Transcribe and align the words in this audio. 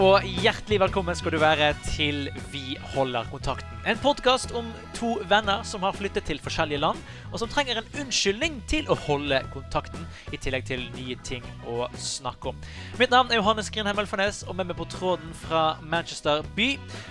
og 0.00 0.24
hjertelig 0.40 0.78
velkommen 0.80 1.16
skal 1.18 1.34
du 1.34 1.42
være 1.42 1.74
til 1.84 2.30
Vi 2.48 2.78
holder 2.94 3.26
kontakten. 3.28 3.82
En 3.88 3.98
podkast 4.00 4.52
om 4.56 4.70
to 4.96 5.18
venner 5.28 5.60
som 5.64 5.84
har 5.84 5.92
flyttet 5.96 6.24
til 6.28 6.40
forskjellige 6.40 6.80
land, 6.80 7.02
og 7.28 7.36
som 7.42 7.50
trenger 7.52 7.80
en 7.80 7.90
unnskyldning 8.00 8.58
til 8.68 8.88
å 8.88 8.96
holde 8.96 9.42
kontakten, 9.52 10.06
i 10.32 10.40
tillegg 10.40 10.64
til 10.68 10.86
nye 10.96 11.18
ting 11.26 11.44
å 11.68 11.90
snakke 12.00 12.52
om. 12.52 12.64
Mitt 13.00 13.12
navn 13.12 13.32
er 13.32 13.40
Johannes 13.42 13.68
Grindheim 13.72 14.00
Elfarnes, 14.00 14.42
og 14.48 14.56
med 14.56 14.70
meg 14.70 14.80
på 14.80 14.88
tråden 14.88 15.36
fra 15.42 15.76
Manchester 15.84 16.44
by. 16.56 16.70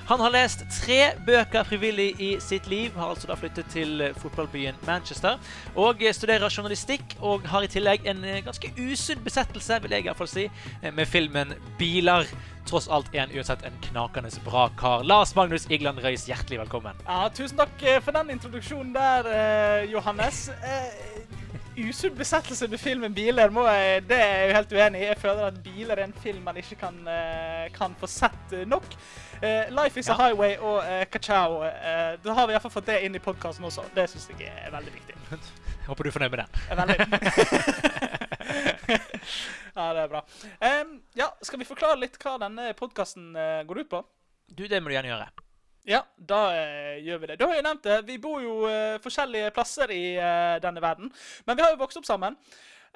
Han 0.10 0.26
har 0.26 0.34
lest 0.34 0.66
tre 0.80 1.16
bøker 1.30 1.70
frivillig 1.70 2.12
i 2.18 2.36
sitt 2.42 2.70
liv, 2.74 2.94
har 2.98 3.14
altså 3.14 3.30
da 3.30 3.38
flyttet 3.38 3.70
til 3.74 4.08
fotballbyen 4.18 4.82
Manchester, 4.90 5.38
og 5.78 6.02
studerer 6.10 6.50
journalistikk, 6.50 7.20
og 7.22 7.46
har 7.54 7.66
i 7.66 7.70
tillegg 7.70 8.10
en 8.10 8.26
ganske 8.46 8.74
usunn 8.82 9.22
besettelse, 9.26 9.78
vil 9.86 9.98
jeg 9.98 10.10
iallfall 10.10 10.30
si, 10.32 10.50
med 10.90 11.06
filmen 11.10 11.54
Biler 11.78 12.26
tross 12.68 12.88
alt 12.92 13.08
er 13.14 13.20
han 13.26 13.32
uansett 13.36 13.64
en 13.68 13.78
knakende 13.90 14.30
bra 14.46 14.70
kar. 14.78 15.04
Lars 15.04 15.36
Magnus 15.36 15.66
Igland 15.72 16.00
Røis, 16.04 16.28
hjertelig 16.30 16.60
velkommen. 16.66 16.96
Ja, 17.08 17.30
Tusen 17.34 17.58
takk 17.58 17.84
eh, 17.84 18.00
for 18.04 18.12
den 18.16 18.30
introduksjonen 18.36 18.94
der, 18.94 19.30
eh, 19.34 19.92
Johannes. 19.92 20.50
Eh, 20.50 20.90
usunn 21.80 22.16
besettelse 22.18 22.68
med 22.68 22.80
filmen 22.80 23.14
biler, 23.16 23.50
jeg, 23.50 24.04
det 24.10 24.18
er 24.20 24.36
jeg 24.36 24.50
jo 24.50 24.56
helt 24.58 24.74
uenig 24.76 25.02
i. 25.02 25.08
Jeg 25.08 25.18
føler 25.22 25.46
at 25.48 25.62
biler 25.64 25.98
er 25.98 26.04
en 26.10 26.14
film 26.24 26.44
man 26.44 26.58
ikke 26.60 26.76
kan, 26.76 26.98
eh, 27.08 27.70
kan 27.76 27.96
få 28.00 28.08
sett 28.08 28.56
nok. 28.68 28.86
Uh, 29.40 29.70
Life 29.72 29.96
is 30.00 30.08
Ja. 30.10 30.14
a 30.14 30.18
highway 30.18 30.58
og 30.58 30.84
uh, 30.84 31.06
Kachao. 31.12 31.62
Uh, 31.64 32.18
da 32.24 32.34
har 32.34 32.48
vi 32.48 32.52
iallfall 32.58 32.74
fått 32.74 32.90
det 32.92 32.98
inn 33.06 33.16
i 33.16 33.20
podkasten 33.24 33.64
også. 33.64 33.86
Det 33.96 34.10
syns 34.12 34.28
jeg 34.36 34.52
er 34.52 34.72
veldig 34.74 34.92
viktig. 34.92 35.16
Håper 35.88 36.04
du 36.04 36.10
er 36.10 36.12
fornøyd 36.12 36.36
med 36.36 36.44
den. 36.44 38.09
Ja, 39.76 39.92
det 39.96 40.06
er 40.06 40.10
bra. 40.12 40.24
Um, 40.60 40.96
ja, 41.16 41.30
skal 41.46 41.62
vi 41.62 41.68
forklare 41.68 42.00
litt 42.02 42.18
hva 42.20 42.38
denne 42.42 42.72
podkasten 42.80 43.32
går 43.70 43.86
ut 43.86 43.92
på? 43.92 44.02
Du, 44.50 44.66
det 44.68 44.82
må 44.82 44.90
du 44.90 44.98
gjerne 44.98 45.14
gjøre. 45.14 45.30
Ja, 45.90 46.04
da 46.18 46.40
uh, 46.54 46.98
gjør 47.02 47.22
vi 47.22 47.30
det. 47.32 47.38
Du 47.40 47.46
har 47.48 47.56
jeg 47.58 47.66
nevnt 47.66 47.86
det. 47.86 48.00
Vi 48.06 48.20
bor 48.22 48.42
jo 48.44 48.56
uh, 48.68 49.00
forskjellige 49.02 49.54
plasser 49.56 49.92
i 49.96 50.04
eh, 50.20 50.58
denne 50.62 50.84
verden. 50.84 51.10
Men 51.48 51.58
vi 51.58 51.66
har 51.66 51.74
jo 51.74 51.80
vokst 51.82 51.98
opp 52.02 52.08
sammen. 52.08 52.36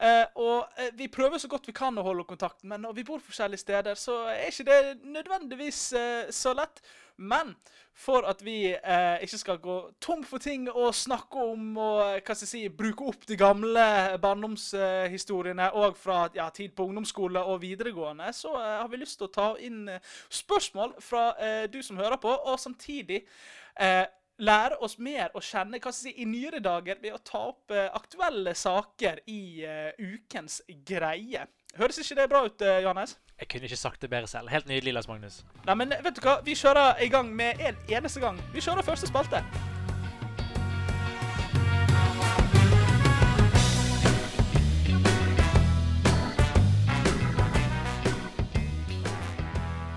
Eh, 0.01 0.25
og 0.41 0.65
eh, 0.77 0.89
vi 0.97 1.07
prøver 1.07 1.37
så 1.37 1.47
godt 1.51 1.67
vi 1.69 1.75
kan 1.77 1.97
å 1.97 2.05
holde 2.05 2.25
kontakten, 2.29 2.69
men 2.71 2.81
når 2.81 2.97
vi 2.97 3.05
bor 3.07 3.21
forskjellige 3.21 3.61
steder, 3.61 3.99
så 3.99 4.23
er 4.33 4.49
ikke 4.49 4.67
det 4.69 4.81
nødvendigvis 5.05 5.81
eh, 5.97 6.33
så 6.33 6.55
lett. 6.57 6.81
Men 7.17 7.51
for 7.93 8.25
at 8.25 8.39
vi 8.41 8.71
eh, 8.73 9.21
ikke 9.21 9.37
skal 9.37 9.59
gå 9.61 9.75
tom 10.01 10.23
for 10.25 10.41
ting 10.41 10.65
å 10.65 10.87
snakke 10.97 11.43
om 11.53 11.77
og 11.77 11.99
eh, 12.07 12.21
hva 12.25 12.33
skal 12.33 12.47
jeg 12.47 12.49
si, 12.49 12.61
bruke 12.73 13.05
opp 13.11 13.27
de 13.29 13.37
gamle 13.37 13.83
barndomshistoriene 14.23 15.69
og 15.77 15.99
fra 16.01 16.23
ja, 16.33 16.47
tid 16.49 16.73
på 16.73 16.87
ungdomsskole 16.89 17.43
og 17.45 17.61
videregående, 17.61 18.31
så 18.33 18.55
eh, 18.57 18.79
har 18.81 18.89
vi 18.89 19.03
lyst 19.03 19.21
til 19.21 19.29
å 19.29 19.35
ta 19.35 19.47
inn 19.61 19.85
spørsmål 20.33 20.97
fra 21.01 21.27
du 21.69 21.79
som 21.85 21.99
hører 22.01 22.17
på, 22.21 22.33
og 22.33 22.57
samtidig 22.59 23.21
eh, 23.77 24.05
lære 24.43 24.79
oss 24.83 24.97
mer 24.99 25.33
å 25.35 25.41
kjenne 25.43 25.79
hva 25.81 25.93
si, 25.95 26.13
i 26.19 26.27
nyere 26.27 26.61
dager 26.63 26.99
ved 27.01 27.15
å 27.15 27.21
ta 27.23 27.43
opp 27.51 27.73
eh, 27.73 27.89
aktuelle 27.95 28.55
saker 28.57 29.23
i 29.31 29.41
eh, 29.67 29.91
ukens 29.99 30.61
greie. 30.85 31.47
Høres 31.77 31.97
ikke 32.03 32.19
det 32.21 32.29
bra 32.29 32.43
ut, 32.45 32.61
eh, 32.61 32.81
Johannes? 32.85 33.17
Jeg 33.39 33.49
kunne 33.49 33.69
ikke 33.69 33.81
sagt 33.81 34.03
det 34.03 34.11
bedre 34.11 34.29
selv. 34.29 34.51
Helt 34.53 34.69
nydelig, 34.69 34.93
Lars 34.93 35.09
Magnus. 35.09 35.41
Nei, 35.65 35.77
men 35.79 35.95
vet 36.05 36.17
du 36.17 36.23
hva? 36.25 36.39
Vi 36.45 36.55
kjører 36.57 37.01
i 37.01 37.09
gang 37.11 37.31
med 37.33 37.61
en 37.63 37.79
eneste 37.89 38.21
gang. 38.23 38.39
Vi 38.53 38.61
kjører 38.61 38.85
første 38.85 39.09
spalte. 39.09 39.43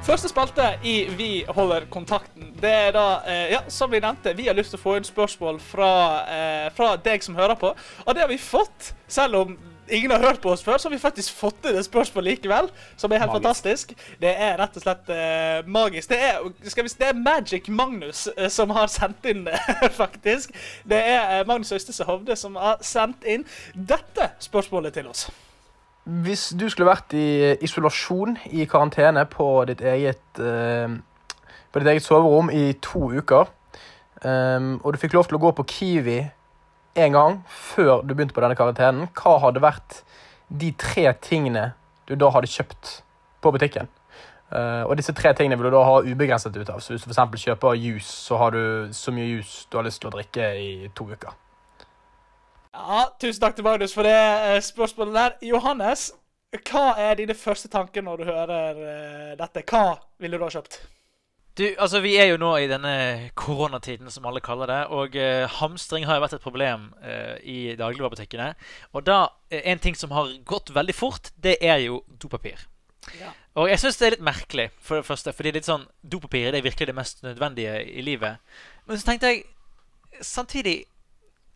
Første 0.07 0.29
spalte 0.31 0.67
i 0.87 1.01
Vi 1.19 1.31
holder 1.51 1.89
kontakten. 1.91 2.46
Det 2.61 2.73
er 2.73 2.93
da, 2.97 3.07
eh, 3.27 3.53
ja, 3.53 3.63
som 3.69 3.91
vi 3.93 4.01
nevnte, 4.01 4.33
vi 4.37 4.47
har 4.49 4.57
lyst 4.57 4.73
til 4.73 4.81
å 4.81 4.83
få 4.83 4.97
inn 4.97 5.05
spørsmål 5.05 5.61
fra, 5.61 5.93
eh, 6.27 6.69
fra 6.77 6.97
deg 6.97 7.23
som 7.23 7.37
hører 7.37 7.59
på. 7.61 7.75
Og 8.07 8.15
det 8.15 8.23
har 8.23 8.29
vi 8.29 8.39
fått, 8.41 8.93
selv 9.09 9.35
om 9.43 9.59
ingen 9.91 10.11
har 10.11 10.19
hørt 10.19 10.41
på 10.41 10.51
oss 10.51 10.63
før, 10.63 10.79
så 10.79 10.89
har 10.89 10.95
vi 10.97 11.03
faktisk 11.03 11.35
fått 11.37 11.67
inn 11.69 11.77
et 11.79 11.87
spørsmål 11.87 12.27
likevel, 12.27 12.71
som 12.97 13.13
er 13.13 13.19
helt 13.23 13.33
Magisk. 13.33 13.45
fantastisk. 13.45 13.95
Det 14.21 14.33
er 14.33 14.57
rett 14.59 14.77
og 14.77 14.83
slett 14.83 15.11
eh, 15.15 15.63
magisk. 15.67 16.09
Det 16.11 16.19
er, 16.19 16.41
skal 16.71 16.87
vi, 16.87 16.93
det 16.99 17.09
er 17.09 17.19
Magic 17.21 17.69
Magnus 17.69 18.27
eh, 18.37 18.49
som 18.53 18.71
har 18.77 18.91
sendt 18.93 19.27
inn 19.31 19.47
faktisk. 20.03 20.55
Det 20.89 20.99
er 20.99 21.41
eh, 21.41 21.47
Magnus 21.47 21.73
Øystese 21.73 22.05
Hovde 22.09 22.37
som 22.37 22.57
har 22.61 22.81
sendt 22.81 23.27
inn 23.29 23.47
dette 23.75 24.31
spørsmålet 24.43 24.97
til 24.97 25.13
oss. 25.13 25.29
Hvis 26.07 26.53
du 26.55 26.69
skulle 26.71 26.87
vært 26.87 27.15
i 27.19 27.57
isolasjon, 27.67 28.37
i 28.55 28.65
karantene, 28.71 29.25
på 29.27 29.65
ditt 29.67 29.81
eget, 29.83 30.23
eh, 30.39 30.99
på 31.77 31.85
ditt 31.85 31.93
eget 31.93 32.09
soverom 32.09 32.49
i 32.49 32.71
to 32.81 33.11
uker, 33.13 33.53
Um, 34.25 34.81
og 34.85 34.95
du 34.95 35.01
fikk 35.01 35.13
lov 35.13 35.27
til 35.29 35.37
å 35.37 35.43
gå 35.43 35.51
på 35.59 35.65
Kiwi 35.69 36.21
en 36.97 37.13
gang 37.13 37.35
før 37.53 38.01
du 38.01 38.15
begynte 38.15 38.33
på 38.35 38.41
denne 38.41 38.57
karantenen, 38.57 39.11
hva 39.13 39.37
hadde 39.43 39.61
vært 39.61 40.01
de 40.49 40.71
tre 40.81 41.11
tingene 41.21 41.75
du 42.09 42.15
da 42.17 42.31
hadde 42.33 42.49
kjøpt 42.49 43.01
på 43.45 43.53
butikken? 43.53 43.91
Uh, 44.49 44.87
og 44.87 44.95
disse 44.97 45.13
tre 45.13 45.35
tingene 45.37 45.59
vil 45.59 45.69
du 45.69 45.77
da 45.77 45.85
ha 45.85 46.01
ubegrenset 46.07 46.57
ut 46.57 46.71
av. 46.73 46.81
Så 46.81 46.95
hvis 46.95 47.05
du 47.05 47.13
f.eks. 47.13 47.45
kjøper 47.45 47.77
juice, 47.77 48.09
så 48.09 48.41
har 48.41 48.57
du 48.57 48.95
så 48.97 49.13
mye 49.13 49.29
juice 49.35 49.67
du 49.69 49.77
har 49.77 49.85
lyst 49.85 50.01
til 50.01 50.09
å 50.09 50.17
drikke 50.17 50.49
i 50.63 50.71
to 50.97 51.11
uker. 51.11 51.37
Ja, 52.77 53.07
Tusen 53.21 53.43
takk 53.43 53.57
til 53.57 53.67
Magnus 53.67 53.95
for 53.97 54.07
det 54.07 54.17
eh, 54.17 54.61
spørsmålet 54.65 55.17
der. 55.17 55.39
Johannes, 55.51 56.11
hva 56.71 56.91
er 57.01 57.17
dine 57.19 57.37
første 57.37 57.69
tanker 57.73 58.05
når 58.05 58.21
du 58.23 58.29
hører 58.29 58.85
eh, 58.85 59.33
dette? 59.41 59.65
Hva 59.67 59.97
ville 60.23 60.39
du 60.39 60.47
ha 60.47 60.53
kjøpt? 60.53 60.79
Du, 61.57 61.65
altså 61.81 62.03
Vi 62.05 62.17
er 62.21 62.29
jo 62.29 62.37
nå 62.41 62.51
i 62.61 62.69
denne 62.69 63.31
koronatiden, 63.39 64.11
som 64.13 64.27
alle 64.29 64.43
kaller 64.45 64.69
det. 64.69 64.81
Og 64.93 65.17
eh, 65.17 65.47
hamstring 65.59 66.05
har 66.05 66.19
jo 66.19 66.25
vært 66.27 66.37
et 66.37 66.45
problem 66.45 66.91
eh, 67.01 67.37
i 67.41 67.59
dagligvarebutikkene. 67.79 68.51
Og 68.93 69.07
da, 69.07 69.23
eh, 69.49 69.63
en 69.73 69.81
ting 69.81 69.97
som 69.97 70.13
har 70.13 70.35
gått 70.45 70.75
veldig 70.77 70.95
fort, 70.95 71.31
det 71.41 71.57
er 71.65 71.81
jo 71.87 72.03
dopapir. 72.21 72.67
Ja. 73.17 73.33
Og 73.57 73.71
jeg 73.71 73.81
syns 73.81 73.97
det 73.97 74.07
er 74.07 74.15
litt 74.17 74.27
merkelig, 74.27 74.67
for 74.85 75.01
det 75.01 75.09
første, 75.09 75.33
fordi 75.33 75.55
litt 75.57 75.69
sånn, 75.69 75.87
dopapir 76.05 76.51
det 76.51 76.61
er 76.61 76.67
virkelig 76.67 76.91
det 76.91 76.97
mest 76.99 77.25
nødvendige 77.25 77.79
i 77.89 78.05
livet. 78.05 78.43
Men 78.85 79.01
så 79.01 79.09
tenkte 79.09 79.33
jeg 79.33 79.47
samtidig 80.21 80.77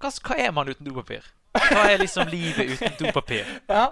Hva, 0.00 0.08
hva 0.24 0.36
er 0.40 0.54
man 0.56 0.70
uten 0.70 0.86
dopapir? 0.88 1.26
Hva 1.52 1.82
er 1.90 2.00
liksom 2.00 2.30
livet 2.32 2.72
uten 2.78 2.96
dopapir? 3.02 3.44
Ja. 3.68 3.90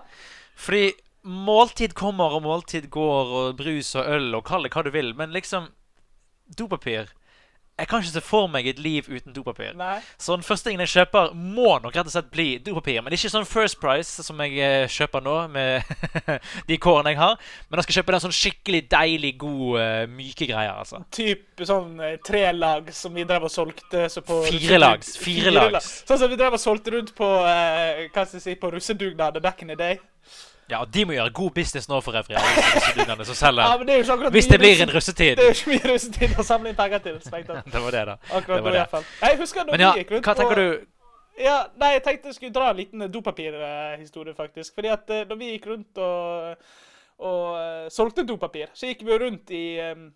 Fordi 0.58 0.94
måltid 1.28 1.92
kommer, 1.94 2.32
og 2.32 2.46
måltid 2.46 2.88
går, 2.90 3.34
og 3.40 3.58
brus 3.58 3.92
og 3.98 4.08
øl, 4.08 4.30
og 4.38 4.46
kall 4.48 4.64
det 4.64 4.72
hva 4.72 4.86
du 4.86 4.90
vil, 4.94 5.12
men 5.19 5.36
liksom 5.36 5.69
Dopapir 6.56 7.10
Jeg 7.78 7.86
kan 7.86 8.00
ikke 8.03 8.10
se 8.10 8.20
for 8.25 8.48
meg 8.50 8.66
et 8.66 8.78
liv 8.82 9.06
uten 9.06 9.31
dopapir. 9.31 9.70
Nei. 9.78 10.00
Så 10.19 10.34
den 10.34 10.42
første 10.42 10.66
tingen 10.66 10.81
jeg 10.82 10.91
kjøper, 10.97 11.28
må 11.31 11.76
nok 11.78 11.94
rett 11.94 12.09
og 12.09 12.10
slett 12.10 12.32
bli 12.32 12.47
dopapir. 12.59 12.98
Men 13.06 13.14
ikke 13.14 13.31
sånn 13.31 13.47
First 13.47 13.78
Price 13.78 14.25
som 14.26 14.42
jeg 14.42 14.56
eh, 14.58 14.88
kjøper 14.91 15.22
nå, 15.22 15.37
med 15.54 15.87
de 16.70 16.81
kårene 16.82 17.12
jeg 17.14 17.20
har. 17.20 17.37
Men 17.69 17.78
jeg 17.78 17.87
skal 17.87 18.00
kjøpe 18.00 18.16
den 18.16 18.25
sånn 18.25 18.34
skikkelig 18.34 18.82
deilig, 18.91 19.32
god, 19.44 19.78
eh, 19.84 20.03
myke 20.10 20.50
greier. 20.50 20.75
altså. 20.75 21.04
Typ 21.14 21.62
sånn 21.70 22.03
eh, 22.03 22.19
tre 22.26 22.42
lag 22.56 22.91
som 22.98 23.14
vi 23.14 23.28
drev 23.31 23.47
og 23.47 23.54
solgte 23.54 24.08
så 24.10 24.26
på 24.26 24.41
Fire 24.48 24.82
lags, 24.82 25.14
fire 25.22 25.54
lags. 25.54 25.92
Sånn 26.08 26.19
som 26.25 26.34
vi 26.34 26.41
drev 26.42 26.58
og 26.58 26.64
solgte 26.64 26.98
rundt 26.98 27.14
på 27.14 27.31
hva 27.31 28.10
skal 28.10 28.41
jeg 28.41 28.48
si, 28.48 28.58
på 28.58 28.75
russedugnader 28.75 29.44
back 29.44 29.62
in 29.62 29.70
the 29.70 29.78
day. 29.78 30.03
Ja, 30.68 30.82
og 30.84 30.90
de 30.92 31.04
må 31.08 31.14
gjøre 31.16 31.32
god 31.32 31.50
business 31.56 31.88
nå 31.88 32.00
for 32.04 32.12
øvrig. 32.18 32.36
Ja, 32.36 32.42
men 32.44 33.86
det 33.86 33.94
er 33.94 33.98
jo 33.98 34.04
ikke 34.04 34.12
akkurat 34.18 34.32
Hvis 34.36 34.46
det 34.50 34.58
blir 34.60 34.82
en 34.82 34.88
russe- 34.90 34.96
russetid. 34.96 35.36
Det 35.38 35.44
er 35.44 35.48
jo 35.48 35.56
ikke 35.56 35.70
mye 35.72 35.92
russetid 35.94 36.34
å 36.38 36.44
samle 36.44 36.68
inn 36.74 36.76
penger 36.76 36.98
til. 37.06 37.16
Det 37.72 37.80
var 37.82 37.90
det, 37.96 38.04
da. 38.10 38.16
Akkurat 38.28 38.56
Det 38.58 38.64
var 38.64 38.70
i 38.70 38.72
det. 38.72 38.82
hvert 38.82 38.90
fall. 38.90 39.04
Jeg 39.22 39.38
husker 39.40 39.64
da 39.64 39.78
ja, 39.80 39.92
vi 39.94 40.02
gikk 40.02 40.10
rundt 40.16 40.28
hva 40.28 40.34
tenker 40.42 40.60
og- 40.60 40.81
du 40.81 40.87
Ja, 41.38 41.56
nei, 41.78 41.93
jeg 41.94 42.02
tenkte 42.04 42.28
jeg 42.32 42.34
skulle 42.34 42.52
dra 42.52 42.70
en 42.72 42.76
liten 42.76 43.04
dopapirhistorie, 43.14 44.34
faktisk. 44.34 44.75
Fordi 44.75 44.88
at 44.93 45.08
når 45.08 45.25
da 45.31 45.34
vi 45.38 45.50
gikk 45.54 45.66
rundt 45.70 45.98
og, 46.02 46.56
og 47.19 47.43
uh, 47.54 47.88
solgte 47.94 48.25
dopapir, 48.26 48.69
så 48.75 48.90
gikk 48.90 49.04
vi 49.06 49.19
rundt 49.22 49.50
i 49.54 49.64
um, 49.93 50.08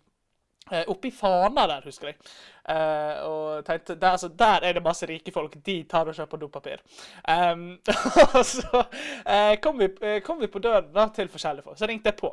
Oppe 0.71 1.07
i 1.07 1.11
Fana 1.11 1.65
der, 1.67 1.81
husker 1.85 2.07
jeg. 2.07 2.17
Uh, 2.63 3.23
og 3.27 3.65
tenkte, 3.67 3.95
der, 3.99 4.15
altså, 4.15 4.27
der 4.27 4.63
er 4.63 4.73
det 4.73 4.83
masse 4.83 5.07
rike 5.09 5.31
folk. 5.35 5.57
De 5.65 5.81
tar 5.89 6.07
og 6.07 6.15
kjøper 6.15 6.39
dopapir. 6.39 6.83
Um, 7.27 7.65
og 8.37 8.45
så 8.47 8.83
uh, 8.83 9.55
kom, 9.61 9.79
vi, 9.79 9.89
eh, 10.01 10.21
kom 10.23 10.39
vi 10.39 10.47
på 10.47 10.61
døren 10.63 10.87
da, 10.95 11.09
til 11.15 11.31
forskjellige 11.31 11.67
folk. 11.67 11.79
Så 11.79 11.89
ringte 11.89 12.13
jeg 12.13 12.19
på 12.21 12.31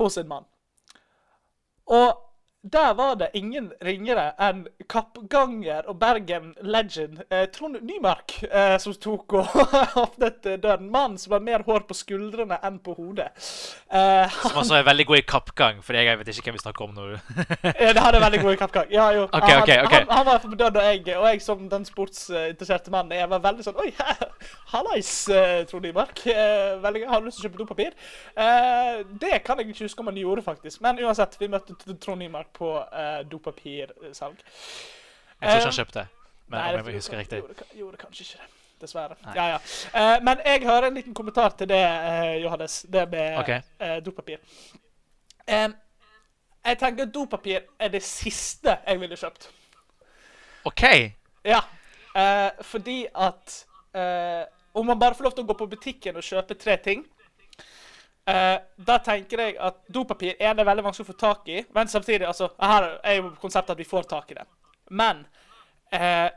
hos 0.00 0.18
en 0.18 0.28
mann. 0.28 0.48
Og 1.86 2.29
der 2.62 2.94
var 2.94 3.14
det 3.16 3.30
ingen 3.32 3.70
ringere 3.80 4.34
enn 4.36 4.66
kappganger 4.90 5.86
og 5.88 5.96
Bergen 6.00 6.50
legend 6.60 7.22
eh, 7.32 7.46
Trond 7.48 7.78
Nymark 7.80 8.34
eh, 8.44 8.74
som 8.82 8.92
tok 9.00 9.32
og 9.38 9.54
åpnet 10.02 10.44
døren. 10.60 10.90
Mannen 10.92 11.16
som 11.18 11.32
har 11.32 11.40
mer 11.44 11.64
hår 11.64 11.86
på 11.88 11.96
skuldrene 11.96 12.58
enn 12.66 12.76
på 12.84 12.92
hodet. 12.98 13.30
Eh, 13.88 14.36
Som 14.42 14.60
også 14.60 14.76
er 14.76 14.84
veldig 14.90 15.06
god 15.08 15.22
i 15.22 15.24
kappgang, 15.32 15.80
for 15.86 15.96
jeg 15.96 16.18
vet 16.20 16.32
ikke 16.34 16.50
hvem 16.50 16.58
vi 16.58 16.62
snakker 16.66 16.84
om 16.84 16.92
nå. 16.98 17.06
Ja, 17.80 17.94
det 17.96 18.04
hadde 18.04 18.20
veldig 18.26 18.42
god 18.44 18.52
i 18.52 18.60
kappgang. 18.60 18.92
Ja, 18.92 19.08
jo. 19.16 19.24
Okay, 19.30 19.54
han, 19.54 19.62
okay, 19.62 19.78
ok. 19.86 19.96
Han, 19.96 20.12
han 20.18 20.28
var 20.28 20.44
på 20.44 20.52
døren, 20.52 20.76
og 20.76 20.90
jeg, 20.90 21.16
og 21.16 21.26
jeg 21.30 21.42
som 21.46 21.64
den 21.72 21.88
sportsinteresserte 21.88 22.92
mannen, 22.92 23.16
jeg 23.16 23.32
var 23.32 23.44
veldig 23.48 23.64
sånn 23.70 23.80
Oi, 23.80 23.88
hallais, 24.74 25.14
eh, 25.32 25.62
Trond 25.70 25.88
Nymark. 25.88 26.26
Eh, 26.28 26.76
veldig. 26.84 27.06
Har 27.08 27.24
du 27.24 27.30
lyst 27.30 27.40
til 27.40 27.46
å 27.46 27.48
kjøpe 27.48 27.62
dopapir? 27.64 27.96
Eh, 28.36 29.00
det 29.24 29.40
kan 29.48 29.56
jeg 29.60 29.72
ikke 29.72 29.88
huske 29.88 30.04
om 30.04 30.12
han 30.12 30.20
gjorde, 30.20 30.44
faktisk. 30.44 30.84
Men 30.84 31.00
uansett, 31.00 31.40
vi 31.40 31.48
møtte 31.48 31.78
Trond 31.96 32.20
Nymark 32.20 32.49
på 32.56 32.70
uh, 32.78 33.20
dopapirsalg. 33.30 34.40
Jeg 35.40 35.50
tror 35.50 35.56
ikke 35.56 35.68
han 35.68 35.78
kjøpte. 35.78 36.06
Men 36.50 36.58
Nei, 36.60 36.80
om 36.80 36.88
jeg 36.90 37.00
husker 37.00 37.18
riktig. 37.18 37.42
Gjorde, 37.42 37.68
gjorde 37.78 38.00
kanskje 38.00 38.26
ikke 38.26 38.42
det. 38.42 38.56
Dessverre. 38.80 39.16
Ja, 39.36 39.46
ja. 39.54 39.58
Uh, 39.92 40.24
men 40.24 40.40
jeg 40.44 40.64
har 40.64 40.86
en 40.88 40.94
liten 40.96 41.14
kommentar 41.14 41.52
til 41.58 41.68
det, 41.68 41.82
uh, 41.84 42.34
Johannes. 42.42 42.80
Det 42.92 43.06
med 43.10 43.38
okay. 43.38 43.60
uh, 43.80 43.98
dopapir. 44.04 44.40
Um, 45.50 45.74
jeg 46.64 46.78
tenker 46.78 47.08
dopapir 47.08 47.60
er 47.78 47.88
det 47.92 48.02
siste 48.04 48.78
jeg 48.86 49.00
ville 49.00 49.16
kjøpt. 49.16 49.50
OK. 50.64 50.82
Ja. 51.44 51.60
Eh, 52.16 52.50
fordi 52.60 53.06
at 53.14 53.66
eh, 53.94 54.44
Om 54.72 54.86
man 54.86 54.98
bare 54.98 55.14
får 55.14 55.24
lov 55.24 55.32
til 55.34 55.44
å 55.44 55.46
gå 55.46 55.54
på 55.58 55.66
butikken 55.70 56.18
og 56.18 56.26
kjøpe 56.26 56.54
tre 56.58 56.76
ting 56.82 57.04
eh, 58.30 58.56
Da 58.86 58.98
tenker 59.04 59.44
jeg 59.44 59.56
at 59.58 59.80
dopapir 59.92 60.36
er 60.40 60.54
det 60.56 60.66
veldig 60.66 60.84
vanskelig 60.86 61.08
å 61.08 61.12
få 61.12 61.18
tak 61.20 61.48
i. 61.48 61.64
Men 61.74 61.88
samtidig, 61.88 62.26
altså 62.26 62.50
Her 62.58 62.92
er 63.04 63.20
jo 63.20 63.32
konseptet 63.40 63.74
at 63.74 63.82
vi 63.82 63.88
får 63.88 64.08
tak 64.10 64.30
i 64.30 64.38
det. 64.38 64.46
Men 64.90 65.24
uh, 65.94 66.28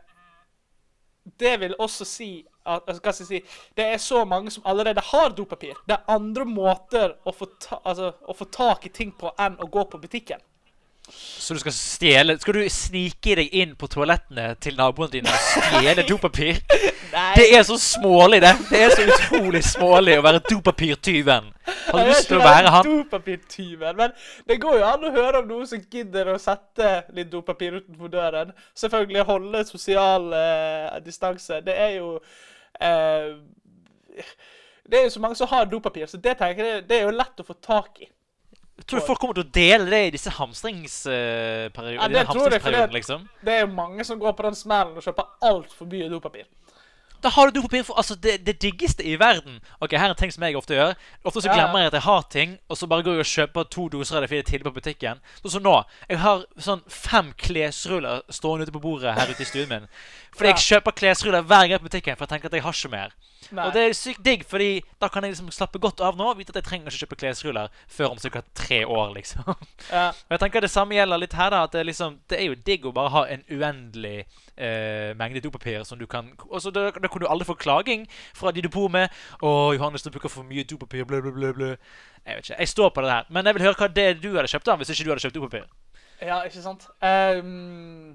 det 1.39 1.53
vil 1.61 1.75
også 1.79 2.05
si 2.05 2.31
at 2.65 2.85
altså, 2.87 3.01
hva 3.01 3.13
skal 3.13 3.25
jeg 3.25 3.27
si, 3.27 3.59
Det 3.77 3.85
er 3.85 3.97
så 3.97 4.23
mange 4.25 4.51
som 4.51 4.63
allerede 4.65 5.01
har 5.01 5.33
dopapir. 5.35 5.75
Det 5.87 5.95
er 5.95 6.15
andre 6.15 6.45
måter 6.45 7.15
å 7.25 7.33
få, 7.35 7.49
ta, 7.59 7.79
altså, 7.83 8.13
å 8.21 8.35
få 8.37 8.47
tak 8.51 8.85
i 8.87 8.93
ting 8.93 9.11
på 9.19 9.31
enn 9.39 9.57
å 9.59 9.67
gå 9.71 9.85
på 9.89 9.99
butikken. 9.99 10.43
Så 11.43 11.53
du 11.53 11.59
skal 11.59 11.73
stjele 11.75 12.37
Skal 12.39 12.55
du 12.55 12.69
snike 12.71 13.35
deg 13.35 13.55
inn 13.59 13.73
på 13.75 13.89
toalettene 13.91 14.53
til 14.63 14.77
naboene 14.79 15.11
dine 15.17 15.31
og 15.33 15.41
stjele 15.43 16.05
dopapir? 16.07 16.61
Nei. 17.13 17.33
Det 17.35 17.45
er 17.53 17.65
så 17.67 17.75
smålig, 17.77 18.39
det. 18.41 18.53
Det 18.71 18.79
er 18.81 18.93
så 18.95 19.03
utrolig 19.05 19.59
smålig 19.67 20.15
å 20.17 20.23
være 20.25 20.39
dopapirtyven. 20.47 21.51
Har 21.67 21.99
du 21.99 22.09
lyst 22.09 22.25
til 22.31 22.39
å 22.39 22.45
være 22.45 22.71
han? 22.73 22.87
Dopapirtyven. 22.87 23.99
Men 23.99 24.15
det 24.49 24.57
går 24.63 24.79
jo 24.79 24.87
an 24.87 25.05
å 25.05 25.11
høre 25.13 25.43
om 25.43 25.51
noen 25.51 25.69
som 25.69 25.83
gidder 25.93 26.31
å 26.33 26.39
sette 26.41 26.93
litt 27.13 27.29
dopapir 27.29 27.77
utenfor 27.77 28.09
døren. 28.15 28.55
Selvfølgelig 28.79 29.27
holde 29.29 29.61
sosial 29.69 30.25
eh, 30.39 30.97
distanse. 31.05 31.61
Det 31.67 31.77
er 31.85 31.93
jo 31.99 32.15
eh, 32.81 33.29
Det 34.89 34.99
er 34.99 35.05
jo 35.05 35.13
så 35.13 35.21
mange 35.21 35.37
som 35.37 35.53
har 35.53 35.69
dopapir, 35.69 36.09
så 36.09 36.17
det 36.17 36.33
tenker 36.41 36.71
jeg 36.71 36.87
det 36.89 36.97
er 36.97 37.05
jo 37.05 37.17
lett 37.19 37.45
å 37.45 37.45
få 37.45 37.59
tak 37.61 38.01
i. 38.07 38.09
Tror 38.87 38.99
du 38.99 39.05
folk 39.05 39.19
kommer 39.21 39.37
til 39.37 39.43
å 39.45 39.51
dele 39.53 39.85
det 39.89 39.99
i 40.07 40.11
disse 40.15 40.31
hamstringsperiodene? 40.33 41.93
Ja, 42.01 42.07
det 42.09 42.25
tror 42.27 42.49
jeg, 42.51 42.61
for 42.61 42.71
det- 42.71 42.91
liksom? 42.91 43.29
Det 43.45 43.53
er 43.53 43.59
jo 43.61 43.67
mange 43.67 44.03
som 44.03 44.19
går 44.19 44.33
på 44.33 44.43
den 44.43 44.55
smellen 44.55 44.97
og 44.97 45.03
kjøper 45.03 45.25
altfor 45.41 45.85
mye 45.87 46.09
dopapir. 46.09 46.45
Da 47.23 47.29
har 47.29 47.47
du 47.49 47.61
dopapir 47.61 47.83
for 47.85 47.95
altså, 47.95 48.15
det, 48.19 48.43
det 48.43 48.59
diggeste 48.59 48.99
i 49.05 49.15
verden. 49.15 49.61
Ok, 49.79 49.91
Her 49.91 50.07
er 50.07 50.09
en 50.09 50.15
ting 50.15 50.31
som 50.31 50.43
jeg 50.43 50.57
ofte 50.57 50.73
gjør. 50.75 50.95
Ofte 51.23 51.39
så 51.41 51.47
Ja, 51.47 51.53
glemmer 51.55 51.79
jeg 51.79 51.87
at 51.87 51.93
jeg 51.93 52.01
har 52.01 52.21
ting, 52.29 52.57
og 52.69 52.75
så 52.77 52.87
bare 52.87 53.03
går 53.03 53.13
jeg 53.15 53.19
og 53.19 53.31
kjøper 53.31 53.69
to 53.69 53.89
doser 53.89 54.17
av 54.17 54.27
det 54.27 54.31
er 54.39 54.43
tidlig 54.43 54.63
på 54.67 54.73
butikken. 54.75 55.21
Sånn 55.39 55.51
som 55.51 55.63
nå. 55.63 55.85
Jeg 56.09 56.17
har 56.19 56.43
sånn 56.59 56.81
fem 56.89 57.31
klesruller 57.37 58.23
stående 58.29 58.67
ute 58.67 58.73
på 58.75 58.81
bordet 58.83 59.15
her 59.15 59.31
ute 59.31 59.39
i 59.41 59.45
stuen 59.45 59.69
min. 59.69 59.87
Fordi 60.35 60.49
Ja. 60.49 60.55
jeg 60.55 60.65
kjøper 60.83 60.91
klesruller 60.91 61.43
hver 61.47 61.69
gang 61.69 61.79
på 61.79 61.87
butikken, 61.87 62.17
for 62.17 62.25
jeg 62.27 62.29
tenker 62.41 62.45
at 62.47 62.53
jeg 62.59 62.61
har 62.63 62.73
ikke 62.73 62.91
mer. 62.91 63.09
Nei. 63.51 63.65
Og 63.67 63.73
det 63.75 63.81
er 63.83 63.95
sykt 63.97 64.23
digg, 64.25 64.45
fordi 64.47 64.83
da 65.01 65.09
kan 65.11 65.25
jeg 65.25 65.33
liksom 65.33 65.49
slappe 65.53 65.81
godt 65.83 66.01
av 66.05 66.17
nå. 66.19 66.29
Vite 66.37 66.53
at 66.53 66.61
jeg 66.61 66.67
trenger 66.69 66.91
ikke 66.91 67.03
kjøpe 67.05 67.19
klesruller 67.23 67.73
før 67.91 68.13
om 68.13 68.21
sikkert 68.21 68.47
tre 68.57 68.83
år, 68.85 69.11
liksom. 69.17 69.43
Ja. 69.91 70.07
Og 70.27 70.35
jeg 70.35 70.43
tenker 70.45 70.63
Det 70.63 70.71
samme 70.71 70.95
gjelder 70.95 71.21
litt 71.21 71.35
her. 71.37 71.51
da 71.53 71.63
At 71.67 71.75
det, 71.75 71.83
er 71.83 71.89
liksom, 71.91 72.19
det 72.29 72.39
er 72.39 72.47
jo 72.47 72.55
digg 72.55 72.87
å 72.87 72.93
bare 72.95 73.13
ha 73.13 73.23
en 73.35 73.43
uendelig 73.51 74.15
eh, 74.55 75.11
mengde 75.19 75.43
dopapir 75.43 75.83
som 75.87 75.99
du 75.99 76.05
kan 76.07 76.31
Og 76.49 76.61
så 76.61 76.71
da, 76.73 76.89
da 76.91 77.09
kan 77.11 77.21
du 77.23 77.27
aldri 77.27 77.47
få 77.49 77.57
klaging 77.59 78.07
fra 78.33 78.51
de 78.55 78.63
du 78.63 78.69
bor 78.69 78.89
med. 78.93 79.09
'Å, 79.41 79.73
Johannes, 79.75 80.05
du 80.05 80.11
bruker 80.13 80.31
for 80.31 80.47
mye 80.47 80.63
dopapir.' 80.63 81.05
Bla, 81.09 81.19
bla, 81.21 81.31
bla, 81.35 81.51
bla. 81.53 81.73
Jeg 82.23 82.37
vet 82.37 82.45
ikke. 82.49 82.59
Jeg 82.59 82.69
står 82.71 82.93
på 82.95 83.01
det 83.03 83.11
her. 83.11 83.25
Men 83.29 83.45
jeg 83.45 83.57
vil 83.57 83.65
høre 83.67 83.79
hva 83.81 83.89
det 83.91 84.09
du 84.23 84.29
hadde 84.37 84.51
kjøpt 84.51 84.69
da 84.69 84.77
hvis 84.79 84.93
ikke 84.93 85.03
du 85.03 85.11
hadde 85.11 85.25
kjøpt 85.25 85.39
dopapir. 85.41 85.65
Ja, 86.23 86.37
ikke 86.47 86.61
sant? 86.63 86.85
Ehm, 87.03 88.13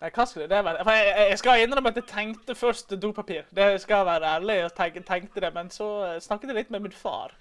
nei, 0.00 0.10
hva 0.14 0.26
skal 0.26 0.48
det 0.48 0.64
være? 0.64 0.84
For 0.84 0.90
jeg, 0.94 1.14
jeg- 1.30 1.38
skal 1.38 1.62
innrømme 1.64 1.88
at 1.92 1.96
jeg 2.02 2.06
tenkte 2.06 2.54
først 2.54 2.94
dopapir. 3.02 3.44
Det 3.54 3.80
skal 3.82 3.96
jeg 4.02 4.06
være 4.06 4.32
ærlig. 4.38 4.56
Jeg 4.62 4.74
tenkte, 4.76 5.02
tenkte 5.12 5.40
det, 5.40 5.54
Men 5.54 5.70
så 5.70 5.88
eh, 6.14 6.20
snakket 6.20 6.48
jeg 6.52 6.56
litt 6.62 6.70
med 6.70 6.80
min 6.86 6.92
far 6.92 7.32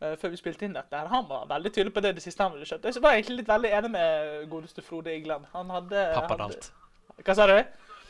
eh, 0.00 0.14
før 0.16 0.28
vi 0.30 0.36
spilte 0.36 0.64
inn 0.68 0.74
dette. 0.76 0.96
Han 1.08 1.26
var 1.28 1.46
veldig 1.50 1.72
tydelig 1.74 1.94
på 1.94 2.00
det 2.04 2.14
det 2.16 2.22
siste 2.22 2.42
han 2.42 2.52
ville 2.52 2.66
kjøpt. 2.66 2.84
Jeg 2.94 3.02
var 3.02 3.12
egentlig 3.18 3.36
litt 3.42 3.48
veldig 3.48 3.70
enig 3.80 3.90
med 3.90 4.48
godeste 4.50 4.82
Frode 4.82 5.14
Igland. 5.16 5.46
Han 5.52 5.70
hadde 5.70 6.08
Pappadalt. 6.14 6.70
hadde- 6.72 7.24
Hva 7.26 7.34
sa 7.34 7.46
du? 7.46 7.62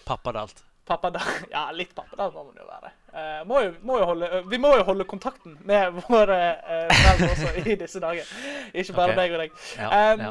Pappadalt. 0.06 0.62
Pappadalt. 0.86 1.46
Ja, 1.56 1.64
litt 1.74 1.94
pappadalt 1.96 2.34
må 2.34 2.44
man 2.46 2.60
jo 2.60 2.66
være. 2.68 2.90
Uh, 3.16 3.40
må 3.48 3.60
jo, 3.64 3.70
må 3.82 3.96
jo 3.98 4.04
holde, 4.06 4.28
vi 4.50 4.58
må 4.60 4.74
jo 4.76 4.84
holde 4.86 5.04
kontakten 5.08 5.56
med 5.66 5.96
våre 6.10 6.36
uh, 6.62 6.92
foreldre 6.92 7.30
også 7.32 7.54
i 7.72 7.74
disse 7.80 7.98
dager. 8.02 8.28
Ikke 8.74 8.92
bare 8.94 9.14
okay. 9.14 9.16
meg 9.16 9.32
og 9.32 9.40
deg. 9.42 9.56
Ja, 9.80 9.88
Um, 10.12 10.20
ja. 10.20 10.30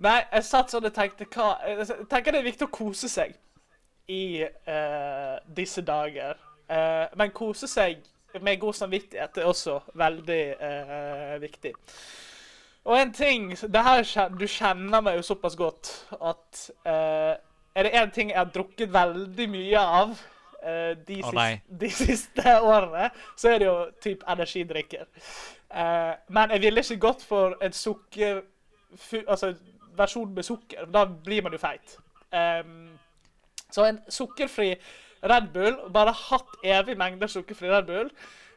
Nei, 0.00 0.20
jeg 0.32 0.46
satt 0.48 0.72
sånn 0.72 0.88
og 0.88 0.94
tenkte 0.96 1.26
hva 1.28 1.50
Jeg 1.68 2.06
tenker 2.08 2.32
det 2.32 2.40
er 2.40 2.48
viktig 2.48 2.68
å 2.68 2.72
kose 2.72 3.08
seg 3.10 3.34
i 4.10 4.40
uh, 4.42 5.36
disse 5.54 5.84
dager. 5.86 6.38
Uh, 6.70 7.06
men 7.18 7.34
kose 7.34 7.68
seg 7.70 8.00
med 8.42 8.60
god 8.62 8.78
samvittighet 8.78 9.38
er 9.38 9.46
også 9.50 9.76
veldig 9.98 10.42
uh, 10.58 11.36
viktig. 11.42 11.74
Og 12.88 12.96
en 12.96 13.12
ting 13.12 13.50
det 13.52 13.82
her, 13.84 14.02
Du 14.38 14.46
kjenner 14.48 15.02
meg 15.04 15.18
jo 15.18 15.22
såpass 15.26 15.52
godt 15.54 15.90
at 16.16 16.70
Er 16.88 17.84
det 17.84 17.90
én 17.92 18.12
ting 18.14 18.30
jeg 18.30 18.38
har 18.38 18.48
drukket 18.54 18.92
veldig 18.92 19.46
mye 19.52 19.82
av 20.00 20.14
de, 21.06 21.18
oh, 21.22 21.28
siste, 21.30 21.76
de 21.80 21.90
siste 22.06 22.54
årene, 22.60 23.10
så 23.36 23.52
er 23.52 23.60
det 23.60 23.66
jo 23.68 23.76
typ 24.02 24.24
energidrikker. 24.28 25.06
Men 26.28 26.50
jeg 26.56 26.60
ville 26.64 26.82
ikke 26.84 26.98
gått 27.04 27.22
for 27.24 27.54
et 27.60 27.76
sukker... 27.76 28.42
Altså 29.28 29.54
versjon 30.00 30.34
med 30.34 30.46
sukker. 30.46 30.88
Da 30.90 31.04
blir 31.04 31.44
man 31.46 31.54
jo 31.54 31.60
feit. 31.62 31.96
Um, 32.32 32.90
så 33.70 33.86
en 33.86 34.02
sukkerfri 34.10 34.74
Red 35.22 35.50
Bull, 35.54 35.76
bare 35.92 36.14
hatt 36.16 36.60
evig 36.64 36.96
mengde 36.98 37.28
sukkerfri 37.28 37.70
Red 37.70 37.88
Bull, 37.88 38.10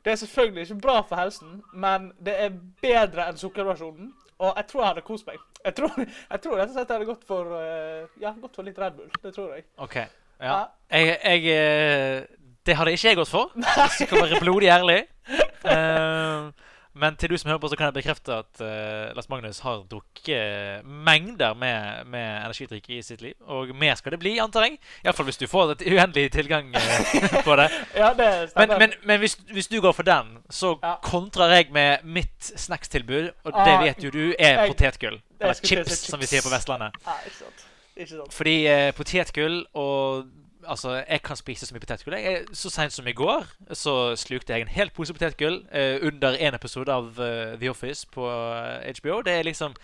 det 0.06 0.12
er 0.12 0.20
selvfølgelig 0.20 0.62
ikke 0.62 0.82
bra 0.84 1.02
for 1.08 1.16
helsen, 1.16 1.62
men 1.74 2.12
det 2.26 2.36
er 2.46 2.56
bedre 2.82 3.30
enn 3.30 3.40
sukkerversjonen. 3.40 4.12
Og 4.44 4.54
jeg 4.58 4.66
tror 4.68 4.82
jeg 4.82 4.88
hadde 4.90 5.06
kost 5.08 5.28
meg. 5.28 5.40
Jeg 5.66 5.76
tror, 5.78 5.94
jeg 6.32 6.42
tror 6.44 6.58
rett 6.60 6.72
og 6.72 6.76
slett 6.76 6.90
jeg 6.90 6.98
hadde 6.98 7.08
gått 7.08 7.28
for, 7.28 7.56
eh, 7.60 8.08
ja, 8.22 8.34
gått 8.42 8.60
for 8.60 8.68
litt 8.68 8.80
Red 8.80 8.98
Bull. 8.98 9.12
Det 9.24 9.32
tror 9.36 9.54
jeg. 9.56 9.66
OK. 9.78 9.96
Ja. 10.44 10.58
Jeg, 10.92 11.18
jeg 11.24 11.54
eh, 11.54 12.24
Det 12.66 12.76
hadde 12.76 12.96
ikke 12.98 13.08
jeg 13.08 13.20
gått 13.22 13.32
for. 13.32 13.54
Hvis 13.56 14.00
jeg 14.02 14.10
skal 14.10 14.26
være 14.26 14.44
blodig 14.44 14.72
ærlig. 14.74 15.02
Eh, 15.64 16.50
men 16.96 17.16
til 17.18 17.30
du 17.30 17.38
som 17.38 17.50
hører 17.50 17.60
på, 17.64 17.70
så 17.72 17.76
kan 17.80 17.86
jeg 17.90 17.94
bekrefte 17.94 18.36
at 18.44 18.62
uh, 18.62 19.16
Lars 19.18 19.30
Magnus 19.30 19.60
har 19.66 19.84
drukket 19.90 20.86
mengder 20.86 21.54
med, 21.58 22.06
med 22.14 22.26
energidrikk 22.46 22.90
i 22.90 23.02
sitt 23.02 23.22
liv. 23.22 23.34
Og 23.50 23.72
mer 23.76 23.96
skal 23.96 24.12
det 24.16 24.20
bli, 24.22 24.36
antar 24.44 24.68
jeg. 24.68 24.78
Iallfall 25.06 25.26
hvis 25.26 25.38
du 25.42 25.48
får 25.50 25.72
et 25.76 25.82
uendelig 25.90 26.28
tilgang 26.36 26.70
uh, 26.76 27.40
på 27.48 27.56
det. 27.60 27.70
Ja, 27.98 28.12
det 28.14 28.30
Men, 28.30 28.48
stemmer. 28.54 28.78
men, 28.84 28.94
men 29.04 29.20
hvis, 29.24 29.38
hvis 29.54 29.68
du 29.68 29.80
går 29.82 29.92
for 29.98 30.04
den, 30.08 30.38
så 30.50 30.76
Ja. 30.84 30.96
kontrer 31.04 31.56
jeg 31.56 31.72
med 31.74 31.98
mitt 32.04 32.52
snackstilbud. 32.56 33.30
Og 33.44 33.52
det 33.54 33.68
Ah, 33.74 33.84
vet 33.84 34.04
jo 34.04 34.10
du 34.14 34.34
er 34.40 34.60
jeg- 34.62 34.70
potetgull. 34.74 35.22
Eller 35.40 35.54
si 35.54 35.68
chips, 35.68 35.98
som 36.08 36.20
vi 36.20 36.26
sier 36.30 36.42
på 36.46 36.50
Vestlandet. 36.54 36.94
Ah, 37.06 37.20
ikke 37.26 37.38
sant. 37.42 37.66
Ikke 37.98 38.10
sant. 38.10 38.34
Fordi 38.34 38.56
uh, 38.70 38.92
potetgull 38.98 39.66
og 39.74 40.26
Altså, 40.68 40.96
jeg 41.10 41.22
kan 41.24 41.40
spise 41.40 41.68
så 41.68 41.76
mye 41.76 41.84
potetgull. 41.84 42.16
Jeg, 42.20 42.46
så 42.54 42.72
seint 42.72 42.94
som 42.94 43.08
i 43.08 43.16
går 43.18 43.46
så 43.76 44.16
slukte 44.20 44.54
jeg 44.54 44.66
en 44.66 44.72
hel 44.72 44.92
pose 44.96 45.14
potetgull 45.16 45.62
eh, 45.72 46.00
under 46.02 46.38
en 46.40 46.58
episode 46.58 46.94
av 46.94 47.14
uh, 47.20 47.54
The 47.60 47.70
Office 47.72 48.08
på 48.14 48.28
eh, 48.30 48.94
HBO. 49.02 49.22
Det 49.26 49.38
er 49.40 49.48
liksom 49.50 49.76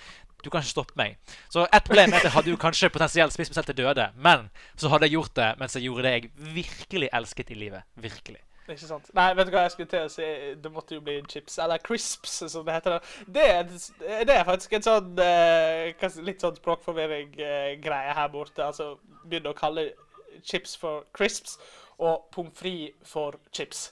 Du 0.44 0.50
kan 0.50 0.62
ikke 0.64 0.72
stoppe 0.72 0.96
meg. 0.96 1.18
Så 1.52 1.66
ett 1.68 1.84
problem 1.84 2.14
er 2.14 2.22
at 2.22 2.30
jeg 2.30 2.32
hadde 2.32 2.52
jo 2.54 2.60
kanskje 2.60 2.90
potensielt 2.90 3.34
spist 3.36 3.52
meg 3.52 3.56
selv 3.58 3.68
til 3.68 3.82
døde. 3.82 4.06
Men 4.16 4.48
så 4.80 4.88
hadde 4.88 5.10
jeg 5.10 5.18
gjort 5.18 5.36
det 5.36 5.50
mens 5.60 5.76
jeg 5.76 5.84
gjorde 5.84 6.06
det 6.08 6.14
jeg 6.14 6.54
virkelig 6.56 7.10
elsket 7.14 7.52
i 7.52 7.60
livet. 7.60 7.84
Virkelig. 7.96 8.40
Ikke 8.70 8.86
sant? 8.86 9.08
Nei, 9.18 9.32
vet 9.38 9.48
du 9.50 9.54
hva 9.56 9.64
jeg 9.66 9.74
skulle 9.74 9.90
til 9.90 10.06
å 10.06 10.12
si? 10.14 10.28
Det 10.62 10.72
måtte 10.72 10.98
jo 10.98 11.04
bli 11.06 11.16
chips, 11.32 11.58
eller 11.64 11.82
crisps, 11.82 12.36
som 12.52 12.66
det 12.68 12.76
heter. 12.78 13.00
Det 13.26 13.46
er, 13.56 13.72
det 14.30 14.36
er 14.36 14.46
faktisk 14.48 14.76
en 14.78 14.86
sånn 14.86 15.24
eh, 15.24 16.06
litt 16.26 16.44
sånn 16.44 16.60
språkforvirring-greie 16.60 18.14
her 18.20 18.30
borte. 18.34 18.68
Altså 18.68 18.94
begynne 19.26 19.54
å 19.54 19.58
kalle 19.58 19.90
chips 20.44 20.78
for 20.78 21.04
crisps 21.14 21.58
og 22.00 22.28
pommes 22.32 22.56
frites 22.56 23.10
for 23.12 23.36
chips. 23.56 23.92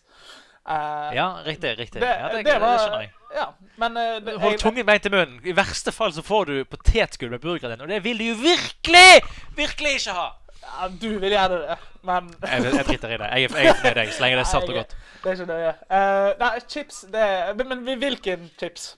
Uh, 0.68 1.12
Ja, 1.16 1.28
riktig. 1.46 1.78
riktig. 1.80 2.02
Det, 2.02 2.08
ja, 2.08 2.28
det, 2.28 2.46
det, 2.46 2.54
det 2.54 2.62
var, 2.62 2.78
skjønner 2.82 3.00
jeg. 3.06 3.12
ja. 3.36 3.46
Men 3.78 3.98
eh, 3.98 4.16
det, 4.26 4.34
Hold 4.42 4.58
tungen 4.60 4.86
beint 4.86 5.06
i 5.06 5.10
munnen. 5.14 5.38
I 5.48 5.54
verste 5.56 5.92
fall 5.96 6.12
så 6.14 6.24
får 6.26 6.46
du 6.50 6.56
potetgull 6.66 7.30
med 7.32 7.40
burgeren 7.40 7.72
din, 7.78 7.82
og 7.86 7.88
det 7.92 8.02
vil 8.04 8.20
du 8.20 8.24
jo 8.32 8.36
virkelig, 8.42 9.22
virkelig 9.56 9.94
ikke 10.00 10.16
ha! 10.18 10.28
ja, 10.68 10.88
Du 11.02 11.08
vil 11.20 11.32
gjøre 11.32 11.60
det, 11.62 11.78
men 12.04 12.28
Jeg, 12.52 12.64
jeg 12.74 12.86
driter 12.90 13.14
i 13.16 13.18
det. 13.22 13.30
Jeg 13.32 13.52
jeg 13.52 13.68
er 13.72 13.80
fornøyd 13.84 14.12
så 14.12 14.24
lenge 14.26 14.36
det 14.40 14.44
er 14.44 14.50
salt 14.52 14.70
og 14.70 14.76
godt. 14.82 14.96
Det 15.24 15.30
er 15.32 15.38
ikke 15.38 15.46
nøye. 15.54 15.74
Uh, 15.92 16.32
nei, 16.42 16.52
chips 16.70 17.00
det 17.14 17.22
er, 17.30 17.54
men, 17.64 17.86
hvilken 18.04 18.50
chips 18.60 18.90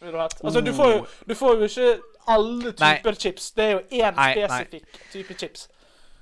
vil 0.00 0.12
du 0.12 0.18
ha? 0.20 0.28
Altså, 0.44 0.60
du 0.60 0.72
får, 0.76 0.90
jo, 0.92 1.06
du 1.28 1.34
får 1.34 1.54
jo 1.56 1.70
ikke 1.70 1.88
alle 2.28 2.74
Nei. 2.80 2.92
typer 2.98 3.14
chips. 3.14 3.50
Det 3.56 3.64
er 3.64 3.70
jo 3.70 3.80
én 3.80 4.12
Nei, 4.18 4.34
nei. 4.34 4.44
spesifikk 4.44 5.00
type 5.12 5.38
chips. 5.40 5.68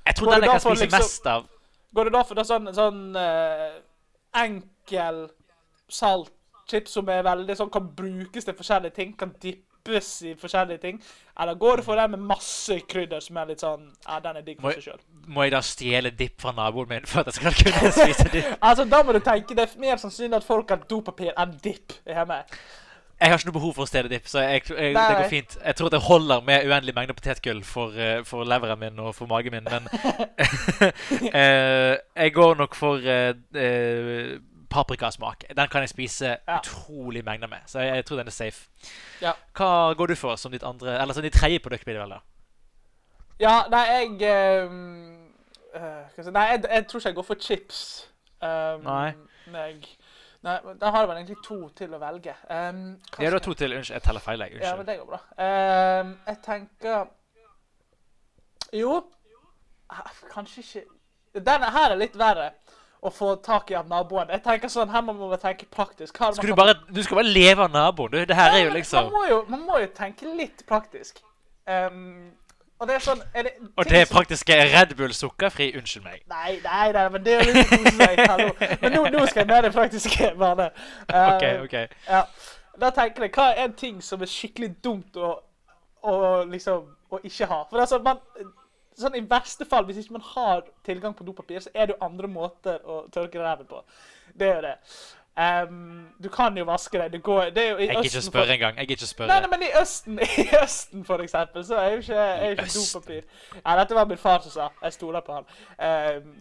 Jeg 0.06 0.16
tror 0.18 0.32
den 0.34 0.42
jeg 0.42 0.50
kan 0.50 0.61
spise 0.61 0.84
liksom- 0.84 1.00
mest 1.00 1.26
av 1.26 1.46
Går 1.94 2.04
det 2.08 2.12
da 2.12 2.23
for 2.26 2.34
det 2.34 2.44
sånn, 2.49 2.66
sånn 2.75 3.02
uh, 3.14 3.76
enkel 4.34 5.28
salt 5.88 6.32
chips 6.70 6.96
som 6.96 7.08
er 7.12 7.23
veldig 7.23 7.54
sånn 7.58 7.70
kan 7.70 7.87
brukes 7.94 8.44
til 8.49 8.56
forskjellige 8.58 8.94
ting? 8.96 9.12
Kan 9.20 9.34
dippes 9.40 10.08
i 10.26 10.32
forskjellige 10.34 10.80
ting? 10.82 10.99
Eller 11.38 11.54
går 11.61 11.76
det 11.76 11.84
for 11.87 12.00
den 12.00 12.11
med 12.16 12.25
masse 12.32 12.80
krydder 12.88 13.20
som 13.23 13.37
er 13.37 13.46
litt 13.52 13.61
sånn 13.62 13.90
Ja, 14.08 14.18
den 14.25 14.37
er 14.40 14.42
digg 14.42 14.61
for 14.61 14.70
Må- 14.70 14.75
seg 14.75 14.88
sjøl. 14.88 15.00
Må 15.28 15.44
jeg 15.46 15.52
da 15.54 15.61
stjele 15.64 16.11
dipp 16.11 16.40
fra 16.40 16.52
naboen 16.52 16.88
min 16.88 17.06
for 17.06 17.20
at 17.20 17.26
jeg 17.30 17.34
skal 17.38 17.52
kunne 17.62 17.92
spise 17.92 18.28
dipp? 18.32 18.50
Altså, 18.62 18.84
da 18.90 19.02
må 19.02 19.12
du 19.12 19.20
tenke 19.20 19.54
det 19.54 19.68
er 19.68 19.78
mer 19.80 19.96
sannsynlig 20.02 20.40
at 20.40 20.44
folk 20.44 20.68
har 20.75 20.82
dopapir 20.90 21.32
enn 21.37 21.54
dipp 21.62 21.94
hjemme. 22.06 22.42
Jeg 23.21 23.30
har 23.30 23.38
ikke 23.38 23.49
noe 23.49 23.56
behov 23.56 23.75
for 23.76 23.87
å 23.87 23.88
stjele 23.88 24.11
dipp, 24.11 24.26
så 24.28 24.42
jeg, 24.42 24.64
jeg, 24.68 24.94
det 24.97 25.02
går 25.18 25.28
fint. 25.30 25.54
Jeg 25.64 25.76
tror 25.78 25.88
at 25.88 25.94
det 25.94 26.00
holder 26.02 26.40
med 26.44 26.66
uendelig 26.66 26.94
mengde 26.97 27.14
potetgull 27.14 27.62
for, 27.64 27.94
eh, 27.94 28.25
for 28.26 28.44
leveren 28.49 28.80
min 28.80 28.99
og 29.00 29.14
for 29.14 29.30
magen 29.30 29.54
min, 29.54 29.68
men 29.71 29.87
eh, 31.30 31.94
Jeg 31.94 32.35
går 32.35 32.59
nok 32.59 32.75
for 32.75 32.99
uh, 32.99 34.35
paprikasmak. 34.75 35.44
Den 35.56 35.68
kan 35.71 35.87
jeg 35.87 35.94
spise 35.94 36.37
Ja. 36.49 36.59
utrolig 36.59 37.25
mengder 37.25 37.49
med, 37.49 37.62
så 37.66 37.80
jeg, 37.80 37.94
jeg 37.97 38.04
tror 38.04 38.16
den 38.16 38.26
er 38.26 38.30
safe. 38.30 38.66
Ja. 39.23 39.33
Hva 39.56 39.94
går 39.94 40.06
du 40.06 40.14
for 40.18 40.37
som 40.37 40.52
ditt 40.52 40.66
andre 40.66 41.00
Eller 41.00 41.14
som 41.14 41.23
ditt 41.23 41.33
tredje 41.33 41.59
produkt, 41.59 41.85
blir 41.85 41.94
det 41.94 42.02
vel 42.02 42.16
da? 42.16 42.21
Ja, 43.40 43.62
nei, 43.71 43.85
jeg 43.90 44.66
um, 44.66 45.30
jeg 45.75 46.25
si, 46.25 46.30
Nei, 46.30 46.42
jeg, 46.42 46.64
jeg 46.71 46.87
tror 46.87 47.00
ikke 47.00 47.09
jeg 47.09 47.14
går 47.14 47.26
for 47.30 47.35
chips. 47.40 48.09
Um, 48.42 48.83
Nei. 48.85 49.12
Jeg, 49.54 49.76
nei, 50.45 50.57
Da 50.81 50.93
har 50.93 51.05
jeg 51.05 51.11
vel 51.11 51.19
egentlig 51.21 51.41
to 51.47 51.59
til 51.79 51.97
å 51.97 52.01
velge. 52.03 52.35
Um, 52.49 52.85
Ja, 53.19 53.31
du 53.31 53.37
har 53.39 53.45
to 53.45 53.55
til. 53.59 53.75
Unnskyld, 53.79 53.97
jeg 53.97 54.07
teller 54.07 54.25
feil. 54.25 54.45
jeg. 54.47 54.61
Ja, 54.63 54.75
men 54.79 54.87
det 54.89 54.99
går 55.01 55.11
bra. 55.11 55.21
Um, 55.39 56.15
jeg 56.29 56.41
tenker 56.45 57.07
Jo 58.75 58.97
ah, 59.91 60.11
Kanskje 60.33 60.65
ikke 60.65 61.43
Denne 61.45 61.71
her 61.75 61.95
er 61.95 61.99
litt 61.99 62.17
verre 62.19 62.53
å 63.05 63.11
få 63.13 63.35
tak 63.45 63.69
i 63.71 63.75
av 63.77 63.89
naboen. 63.91 64.31
Jeg 64.33 64.41
tenker 64.45 64.71
sånn, 64.73 64.89
Her 64.89 65.03
må 65.05 65.13
man 65.19 65.35
tenke 65.41 65.67
praktisk. 65.69 66.17
Hva 66.17 66.31
er 66.31 66.37
Skal 66.39 66.49
man 66.49 66.57
du, 66.57 66.61
bare, 66.63 66.75
du 66.89 67.03
skal 67.05 67.19
bare 67.21 67.33
leve 67.35 67.67
av 67.67 67.75
naboen, 67.75 68.15
du. 68.15 68.23
Det 68.31 68.39
her 68.39 68.55
er 68.55 68.63
jo 68.65 68.71
liksom 68.73 69.11
man, 69.11 69.13
må 69.13 69.25
jo, 69.29 69.41
man 69.53 69.67
må 69.67 69.81
jo 69.83 69.91
tenke 69.93 70.31
litt 70.39 70.65
praktisk. 70.69 71.21
Um, 71.69 72.33
og 72.78 72.88
det 72.88 72.97
er 72.97 73.04
sånn 73.04 73.21
er 73.35 73.47
det 73.47 73.52
Og 73.78 73.87
det 73.88 74.00
er 74.00 74.09
praktiske 74.11 74.54
er 74.54 74.73
Red 74.73 74.97
Bull 74.99 75.14
sukkerfri. 75.14 75.71
Unnskyld 75.78 76.04
meg. 76.04 76.25
Nei, 76.31 76.57
nei, 76.64 76.88
nei, 76.97 77.04
men 77.14 77.25
det 77.25 77.37
er 77.37 77.45
jo 77.45 77.54
litt 77.54 77.71
koselig. 77.71 78.26
hallo. 78.28 78.50
Men 78.83 78.97
nå, 78.97 79.04
nå 79.14 79.23
skal 79.31 79.45
jeg 79.45 79.50
med 79.52 79.62
det 79.69 79.71
praktiske 79.76 80.33
bane. 80.43 80.66
Uh, 81.07 81.21
OK, 81.28 81.47
OK. 81.64 81.78
Ja. 82.09 82.25
Da 82.83 82.90
tenker 82.97 83.28
jeg, 83.28 83.33
hva 83.37 83.52
er 83.52 83.69
en 83.69 83.78
ting 83.78 84.02
som 84.02 84.23
er 84.25 84.31
skikkelig 84.31 84.73
dumt 84.85 85.16
å, 85.16 85.37
å 86.02 86.16
liksom 86.50 86.90
å 87.14 87.23
ikke 87.23 87.47
ha? 87.50 87.61
For 87.71 87.85
altså, 87.85 88.00
man, 88.02 88.19
sånn 88.99 89.19
i 89.19 89.23
verste 89.31 89.66
fall, 89.71 89.87
hvis 89.87 90.02
ikke 90.02 90.19
man 90.19 90.26
har 90.35 90.64
tilgang 90.87 91.14
på 91.14 91.26
dopapir, 91.26 91.62
så 91.62 91.71
er 91.75 91.87
det 91.87 91.95
jo 91.95 92.04
andre 92.04 92.31
måter 92.31 92.83
å 92.83 93.04
tørke 93.14 93.43
ræven 93.43 93.71
på. 93.71 93.85
Det 94.35 94.50
er 94.50 94.59
jo 94.59 94.64
det. 94.66 94.75
Ehm, 95.38 96.07
du 96.23 96.29
kan 96.31 96.55
jo 96.57 96.64
vaske 96.64 96.99
deg. 96.99 97.12
Det 97.12 97.23
går, 97.23 97.45
det 97.50 97.62
er 97.64 97.71
jo 97.71 97.76
i 97.76 97.87
Jeg 97.87 97.88
gidder 97.97 98.03
ikke 98.05 98.21
spørre 98.23 98.47
for- 98.47 98.53
engang. 98.53 98.76
Jeg 98.79 98.91
ikke 98.91 99.05
å 99.25 99.26
Nei, 99.26 99.41
nei, 99.41 99.49
men 99.50 99.62
i 99.62 99.71
Østen, 99.81 100.19
i 100.43 100.45
Østen 100.62 101.05
for 101.05 101.19
eksempel, 101.25 101.64
så 101.67 101.75
er 101.83 101.91
jo 101.91 101.97
ikke, 102.05 102.14
er 102.14 102.45
jo 102.45 102.50
ikke 102.50 102.69
dopapir. 102.76 103.23
Ja, 103.67 103.75
dette 103.81 103.95
var 103.95 104.05
min 104.07 104.19
far 104.19 104.41
som 104.45 104.50
sa. 104.50 104.69
Jeg 104.83 104.93
stoler 104.93 105.21
på 105.26 105.33
han. 105.35 105.45
Um, 105.79 106.37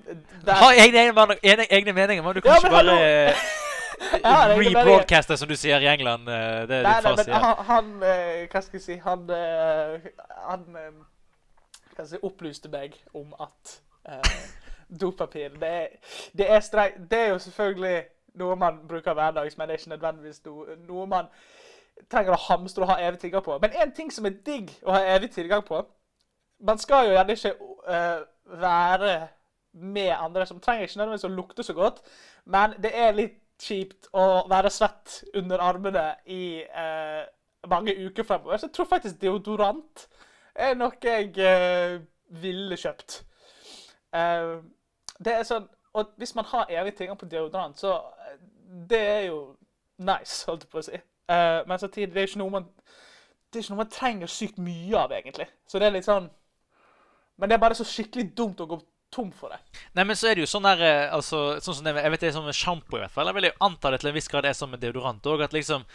der- 0.46 0.54
Har 0.54 0.72
egne, 0.74 0.98
egne, 1.08 1.38
egne, 1.44 1.66
egne 1.72 1.94
meninger, 1.94 2.24
men 2.24 2.36
du 2.36 2.42
kan 2.42 2.52
Ja, 2.52 2.58
ikke 2.58 2.70
bare 2.70 3.28
eh, 3.30 3.36
Ja, 4.14 4.18
det 4.20 4.24
er 4.24 4.50
ikke 4.50 4.58
meningen. 4.58 4.78
rebroadcaste, 4.78 5.38
som 5.38 5.48
du 5.50 5.56
sier 5.56 5.80
i 5.80 5.88
England. 5.88 6.30
eh, 6.30 6.36
Det 6.68 6.78
er 6.78 6.84
Nei, 6.84 6.94
det 6.94 7.04
nei, 7.04 7.16
far 7.16 7.24
sier. 7.24 7.34
han, 7.34 7.66
han 7.66 8.04
eh, 8.04 8.48
Hva 8.52 8.62
skal 8.62 8.78
jeg 8.80 8.82
si 8.82 8.98
Han, 9.04 9.26
han 10.50 10.66
hva 11.94 11.94
skal 11.94 12.04
jeg 12.06 12.10
si, 12.10 12.18
opplyste 12.26 12.70
meg 12.74 12.96
om 13.14 13.34
at 13.40 13.80
uh, 14.10 14.34
dopapir 14.90 15.50
det 15.62 15.90
det, 16.38 16.48
er 16.50 16.60
streng, 16.60 17.10
det 17.12 17.20
er 17.20 17.28
jo 17.30 17.38
selvfølgelig 17.40 18.04
noe 18.40 18.56
man 18.60 18.80
bruker 18.88 19.14
hverdags, 19.14 19.58
men 19.58 19.68
det 19.68 19.76
er 19.76 19.82
ikke 19.82 19.94
nødvendigvis 19.96 20.42
noe, 20.88 21.08
man 21.08 21.30
trenger 22.12 22.34
å 22.34 22.42
hamstre 22.48 22.86
og 22.86 22.90
ha 22.94 23.00
evig 23.06 23.22
tilgang 23.22 23.44
på. 23.46 23.58
Men 23.62 23.76
en 23.84 23.94
ting 23.96 24.12
som 24.14 24.26
er 24.26 24.40
digg 24.46 24.72
å 24.84 24.96
ha 24.96 25.04
evig 25.16 25.32
tilgang 25.36 25.66
på 25.66 25.84
Man 26.64 26.80
skal 26.80 27.10
jo 27.10 27.12
gjerne 27.12 27.34
ikke 27.36 27.50
uh, 27.92 28.22
være 28.62 29.28
med 29.74 30.14
andre 30.16 30.46
som 30.46 30.62
trenger 30.64 30.86
ikke 30.86 31.00
nødvendigvis 31.02 31.26
å 31.28 31.32
lukte 31.34 31.64
så 31.66 31.74
godt, 31.76 31.98
men 32.46 32.76
det 32.80 32.92
er 32.96 33.18
litt 33.18 33.40
kjipt 33.60 34.08
å 34.16 34.46
være 34.48 34.72
svett 34.72 35.18
under 35.36 35.60
armene 35.60 36.06
i 36.32 36.64
uh, 36.64 37.26
mange 37.68 37.96
uker 38.06 38.24
fremover. 38.24 38.58
Så 38.58 38.70
jeg 38.70 38.76
tror 38.78 38.90
faktisk 38.94 39.20
deodorant 39.22 40.08
er 40.56 40.78
noe 40.78 40.96
jeg 41.04 41.34
uh, 41.42 42.00
ville 42.44 42.78
kjøpt. 42.80 43.20
Uh, 44.14 44.62
det 45.24 45.36
er 45.36 45.48
sånn, 45.48 45.68
og 45.94 46.16
hvis 46.22 46.36
man 46.38 46.48
har 46.50 46.72
evig 46.74 46.96
tilgang 46.98 47.20
på 47.20 47.30
deodorant, 47.30 47.80
så 47.80 47.98
det 48.90 49.00
er 49.00 49.26
jo 49.28 49.40
nice, 49.98 50.46
holdt 50.48 50.66
jeg 50.66 50.72
på 50.74 50.82
å 50.82 50.86
si. 50.86 51.00
Uh, 51.30 51.62
men 51.70 51.80
samtidig, 51.80 52.10
det 52.14 52.22
er 52.22 52.28
jo 52.28 52.32
ikke 52.34 52.44
noe 52.44 52.56
man 52.58 52.70
det 53.54 53.60
er 53.60 53.64
ikke 53.64 53.74
noe 53.76 53.84
man 53.84 53.94
trenger 53.94 54.32
sykt 54.34 54.58
mye 54.58 54.98
av, 54.98 55.12
egentlig. 55.14 55.46
Så 55.70 55.80
det 55.80 55.88
er 55.88 55.94
litt 55.94 56.08
sånn 56.08 56.32
Men 57.38 57.50
det 57.50 57.56
er 57.56 57.62
bare 57.62 57.78
så 57.78 57.86
skikkelig 57.86 58.32
dumt 58.38 58.62
å 58.62 58.68
gå 58.70 58.78
tom 59.14 59.30
for 59.38 59.54
det. 59.54 59.60
Nei, 59.94 60.06
men 60.10 60.18
så 60.18 60.30
er 60.30 60.36
det 60.38 60.44
jo 60.44 60.50
sånn 60.50 60.66
der 60.66 60.82
eh, 60.84 61.14
altså, 61.14 61.44
sånn 61.64 61.78
som 61.78 61.88
det, 61.88 61.94
Jeg 62.02 62.14
vet 62.14 62.24
det 62.24 62.30
er 62.32 62.36
sånn 62.38 62.48
med 62.48 62.58
sjampo, 62.58 62.98
i 62.98 63.04
hvert 63.04 63.14
fall. 63.14 63.30
Jeg 63.30 63.38
vil 63.38 63.48
jo 63.50 63.54
anta 63.68 63.92
det 63.94 64.02
til 64.02 64.12
en 64.12 64.18
viss 64.18 64.30
grad 64.32 64.48
er 64.50 64.58
sånn 64.58 64.74
med 64.74 64.82
deodorant 64.84 65.30
òg. 65.30 65.44
At 65.46 65.56
liksom 65.56 65.86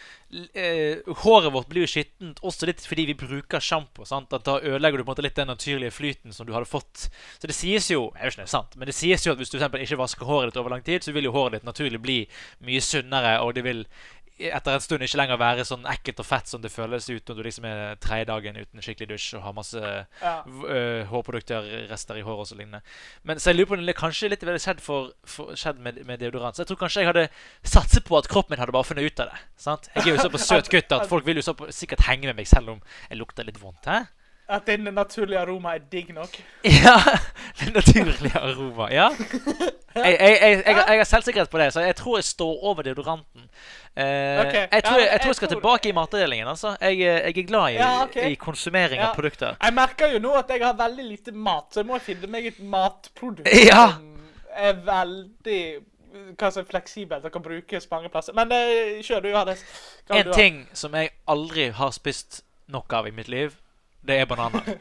eh, 0.54 1.02
Håret 1.25 1.52
vårt 1.54 1.70
blir 1.72 1.87
jo 1.87 1.90
skittent 1.90 2.42
også 2.46 2.68
litt 2.70 2.84
fordi 2.87 3.08
vi 3.10 3.18
bruker 3.18 3.62
sjampo. 3.64 4.06
sant? 4.08 4.32
At 4.32 4.46
Da 4.48 4.58
ødelegger 4.60 5.00
du 5.00 5.04
på 5.04 5.08
en 5.08 5.14
måte 5.16 5.26
litt 5.26 5.38
den 5.38 5.50
naturlige 5.50 5.94
flyten 5.94 6.37
som 6.37 6.46
du 6.48 6.54
hadde 6.56 6.70
fått. 6.70 7.08
Så 7.38 7.50
det 7.50 7.56
sies 7.56 7.90
jo 7.90 8.08
Jeg 8.14 8.22
vet 8.22 8.37
ikke 8.37 8.44
det 8.44 8.48
er 8.48 8.54
sant, 8.54 8.76
men 8.78 8.90
det 8.90 8.96
sies 8.96 9.26
jo 9.26 9.34
at 9.34 9.40
hvis 9.42 9.50
du 9.50 9.58
for 9.58 9.64
eksempel 9.64 9.82
ikke 9.84 9.98
vasker 10.00 10.28
håret 10.28 10.52
ditt 10.52 10.60
over 10.60 10.75
lang 10.75 10.84
tid, 10.87 11.02
så 11.04 11.12
vil 11.16 11.26
jo 11.28 11.34
håret 11.34 11.58
ditt 11.58 11.68
naturlig 11.68 12.00
bli 12.02 12.18
mye 12.66 12.82
sunnere, 12.84 13.38
og 13.42 13.54
det 13.56 13.64
vil 13.66 13.82
etter 14.38 14.76
en 14.76 14.80
stund 14.85 15.02
ikke 15.02 15.18
lenger 15.18 15.38
være 15.40 15.64
sånn 15.66 15.87
ekkelt 15.90 16.21
og 16.23 16.26
fett 16.28 16.50
som 16.50 16.62
det 16.62 16.71
føles 16.71 17.09
ut 17.11 17.28
når 17.30 17.38
du 17.38 17.42
liksom 17.47 17.66
er 17.68 17.97
tredje 18.02 18.28
dagen 18.30 18.59
uten 18.59 18.85
skikkelig 18.85 19.09
dusj 19.14 19.37
og 19.38 19.42
har 19.42 19.57
masse 19.57 19.83
Ja. 20.23 20.35
øh, 20.47 21.04
hårprodukter, 21.11 21.66
rester 21.90 22.18
i 22.21 22.23
håret 22.26 22.45
og 22.45 22.50
så 22.50 22.59
lignende. 22.59 22.83
Men 23.25 23.38
så 23.38 23.50
jeg 23.50 23.59
lurer 23.59 23.71
på 23.73 23.80
det 23.87 23.97
kanskje 23.99 24.30
litt 24.30 24.45
ville 24.47 24.62
skjedd, 24.62 24.80
for, 24.85 25.11
for, 25.26 25.54
skjedd 25.59 25.80
med, 25.83 26.04
med 26.07 26.21
deodorant. 26.23 26.57
Så 26.57 26.62
jeg 26.62 26.71
tror 26.73 26.83
kanskje 26.85 27.02
jeg 27.02 27.11
hadde 27.11 27.28
satset 27.62 28.04
på 28.07 28.18
at 28.18 28.28
kroppen 28.30 28.54
min 28.54 28.62
hadde 28.62 28.73
bare 28.73 28.87
funnet 28.87 29.04
ut 29.11 29.21
av 29.25 29.33
det. 29.33 29.42
Sant? 29.57 29.90
Jeg 29.95 30.07
er 30.07 30.14
jo 30.16 30.23
så 30.23 30.30
på 30.30 30.38
søt 30.42 30.71
gutt 30.73 30.92
at 30.92 31.09
folk 31.11 31.26
vil 31.26 31.40
jo 31.42 31.42
så 31.42 31.54
på, 31.59 31.71
sikkert 31.75 32.07
henge 32.09 32.30
med 32.30 32.38
meg 32.38 32.47
selv 32.49 32.76
om 32.76 32.80
jeg 33.11 33.18
lukter 33.18 33.47
litt 33.49 33.61
vondt. 33.62 33.85
Hæ? 33.90 34.07
At 34.49 34.67
din 34.67 34.88
naturlige 34.95 35.38
aroma 35.38 35.75
er 35.76 35.83
digg 35.93 36.14
nok. 36.14 36.38
Ja! 36.83 36.97
din 37.61 37.73
naturlige 37.75 38.38
aroma. 38.38 38.88
Ja. 38.93 39.09
Jeg, 39.99 40.17
jeg, 40.21 40.38
jeg, 40.40 40.62
jeg, 40.67 40.76
har- 40.76 41.05
selvsikkerhet 41.05 41.50
på 41.50 41.59
det, 41.59 41.73
så 41.73 41.81
jeg 41.81 41.97
tror 41.97 42.19
jeg 42.19 42.25
står 42.25 42.61
over 42.62 42.83
deodoranten. 42.87 43.40
Uh, 43.97 44.05
okay. 44.47 44.67
jeg, 44.73 44.85
tror 44.85 44.99
jeg, 45.00 45.21
tror 45.23 45.33
skal 45.33 45.49
tilbake 45.49 45.88
i 45.88 45.93
matavdelingen. 45.93 46.49
Altså. 46.49 46.76
Jeg, 46.81 46.93
eh, 46.93 47.00
jeg 47.02 47.38
er 47.38 47.47
glad 47.49 47.69
i, 47.71 47.73
Ja, 47.73 48.02
okay. 48.05 48.31
i 48.31 48.35
konsumering 48.35 49.00
Ja. 49.00 49.09
av 49.09 49.14
produkter. 49.14 49.57
Jeg 49.62 49.75
merker 49.75 50.12
jo 50.12 50.21
nå 50.23 50.35
at 50.38 50.52
jeg 50.55 50.62
har 50.62 50.76
veldig 50.78 51.05
lite 51.05 51.33
mat, 51.33 51.64
så 51.73 51.81
jeg 51.81 51.87
må 51.87 51.99
finne 51.99 52.31
meg 52.31 52.47
et 52.47 52.61
matprodukt 52.62 53.49
Ja. 53.73 53.88
som 53.97 54.14
er 54.55 54.78
veldig 54.87 55.61
hva 56.38 56.50
som 56.52 56.62
er 56.62 56.69
fleksibelt 56.71 57.25
og 57.25 57.33
kan 57.33 57.43
brukes 57.43 57.90
mange 57.90 58.09
plasser. 58.12 58.37
Men 58.38 58.52
uh, 58.55 59.00
kjør 59.02 59.25
du, 59.25 59.28
Johannes. 59.33 59.64
En 60.11 60.25
du 60.26 60.33
ting 60.37 60.69
som 60.78 60.95
jeg 60.95 61.11
aldri 61.26 61.71
har 61.75 61.90
spist 61.97 62.45
nok 62.69 62.93
av 62.93 63.09
i 63.09 63.11
mitt 63.11 63.28
liv, 63.28 63.57
det 64.07 64.21
er 64.21 64.25
bananer. 64.31 64.78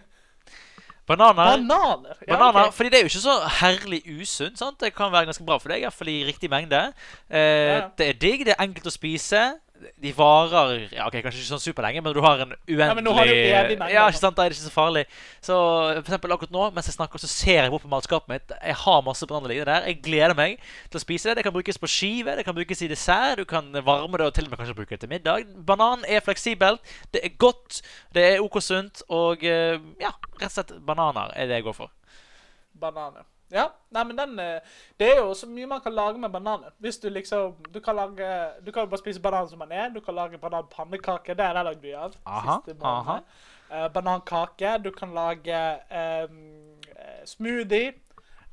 Bananer, 1.08 1.34
Bananer. 1.34 2.18
Ja, 2.28 2.36
bananer 2.36 2.66
okay. 2.66 2.72
Fordi 2.76 2.90
det 2.92 2.98
er 3.00 3.04
jo 3.06 3.08
ikke 3.08 3.22
så 3.24 3.36
herlig 3.62 4.02
usunt. 4.20 4.60
Det 4.82 4.90
kan 4.96 5.12
være 5.14 5.30
ganske 5.30 5.46
bra 5.48 5.56
for 5.58 5.72
deg, 5.72 5.86
iallfall 5.86 6.10
i 6.12 6.18
riktig 6.28 6.50
mengde. 6.52 6.82
Eh, 7.32 7.40
Ja. 7.40 7.88
Det 7.98 8.10
er 8.10 8.18
digg, 8.20 8.44
det 8.46 8.56
er 8.58 8.64
enkelt 8.66 8.90
å 8.92 8.92
spise. 8.92 9.46
De 10.02 10.12
varer 10.18 10.88
ja, 10.94 11.06
ok, 11.08 11.20
kanskje 11.24 11.42
ikke 11.42 11.50
sånn 11.50 11.62
superlenge, 11.64 12.02
men 12.04 12.16
du 12.16 12.20
har 12.24 12.44
en 12.44 12.54
uendelig 12.54 13.12
ja, 13.12 13.14
har 13.18 13.32
evig 13.32 13.78
Ja, 13.94 14.06
ikke 14.10 14.20
sant, 14.20 14.38
Da 14.38 14.46
er 14.46 14.52
det 14.52 14.58
ikke 14.58 14.68
så 14.68 14.74
farlig. 14.74 15.04
Så 15.44 15.58
for 15.58 16.02
eksempel 16.04 16.36
akkurat 16.36 16.56
nå, 16.56 16.66
mens 16.76 16.90
jeg 16.90 16.98
snakker, 16.98 17.22
så 17.24 17.30
ser 17.32 17.62
jeg 17.64 17.74
bort 17.74 17.86
på 17.86 17.92
matskapet 17.92 18.32
mitt. 18.32 18.56
Jeg 18.58 18.78
har 18.84 19.06
masse 19.06 19.28
liggende 19.28 19.70
der. 19.70 19.88
Jeg 19.92 20.02
gleder 20.06 20.36
meg 20.38 20.58
til 20.90 21.00
å 21.00 21.04
spise 21.04 21.30
det. 21.30 21.38
Det 21.40 21.48
kan 21.48 21.56
brukes 21.56 21.82
på 21.82 21.92
skive, 21.92 22.36
det 22.40 22.46
kan 22.48 22.58
brukes 22.58 22.82
i 22.82 22.92
dessert, 22.92 23.42
du 23.42 23.46
kan 23.46 23.72
varme 23.86 24.18
det 24.20 24.28
og 24.28 24.36
til 24.36 24.50
og 24.50 24.54
med 24.54 24.64
kanskje 24.64 24.78
bruke 24.82 24.96
det 24.96 25.02
til 25.06 25.14
middag. 25.14 25.48
Banan 25.68 26.06
er 26.08 26.26
fleksibelt, 26.26 26.84
det 27.14 27.24
er 27.24 27.34
godt, 27.38 27.82
det 28.16 28.28
er 28.34 28.44
OK 28.44 28.60
sunt, 28.64 29.04
og 29.10 29.44
eh, 29.46 29.80
ja, 30.02 30.14
rett 30.42 30.52
og 30.52 30.58
slett 30.58 30.78
bananer 30.88 31.34
er 31.36 31.50
det 31.50 31.62
jeg 31.62 31.68
går 31.70 31.78
for. 31.84 31.94
bananer. 32.78 33.26
Ja, 33.52 33.70
nei, 33.96 34.04
men 34.04 34.18
den 34.18 34.40
eh, 34.44 34.80
Det 35.00 35.08
er 35.08 35.20
jo 35.22 35.34
så 35.34 35.48
mye 35.48 35.68
man 35.72 35.82
kan 35.82 35.94
lage 35.96 36.20
med 36.20 36.32
bananer. 36.32 36.74
Hvis 36.84 36.98
du 37.00 37.10
liksom 37.10 37.56
Du 37.74 37.80
kan 37.80 37.96
lage 37.96 38.28
Du 38.66 38.72
kan 38.72 38.84
jo 38.84 38.90
bare 38.92 39.00
spise 39.00 39.22
banan 39.22 39.48
som 39.50 39.60
den 39.60 39.72
er. 39.72 39.90
Du 39.90 40.02
kan 40.02 40.16
lage 40.16 40.38
bananpannekake. 40.38 41.34
Det 41.34 41.46
har 41.46 41.56
jeg 41.56 41.66
lagd 41.70 41.86
mye 41.86 42.02
av. 42.08 42.18
Aha, 42.26 42.58
månedene. 42.68 43.22
Eh, 43.72 43.88
banankake. 43.94 44.78
Du 44.84 44.92
kan 44.92 45.14
lage 45.14 45.62
um, 46.28 46.44
smoothie. 47.26 47.94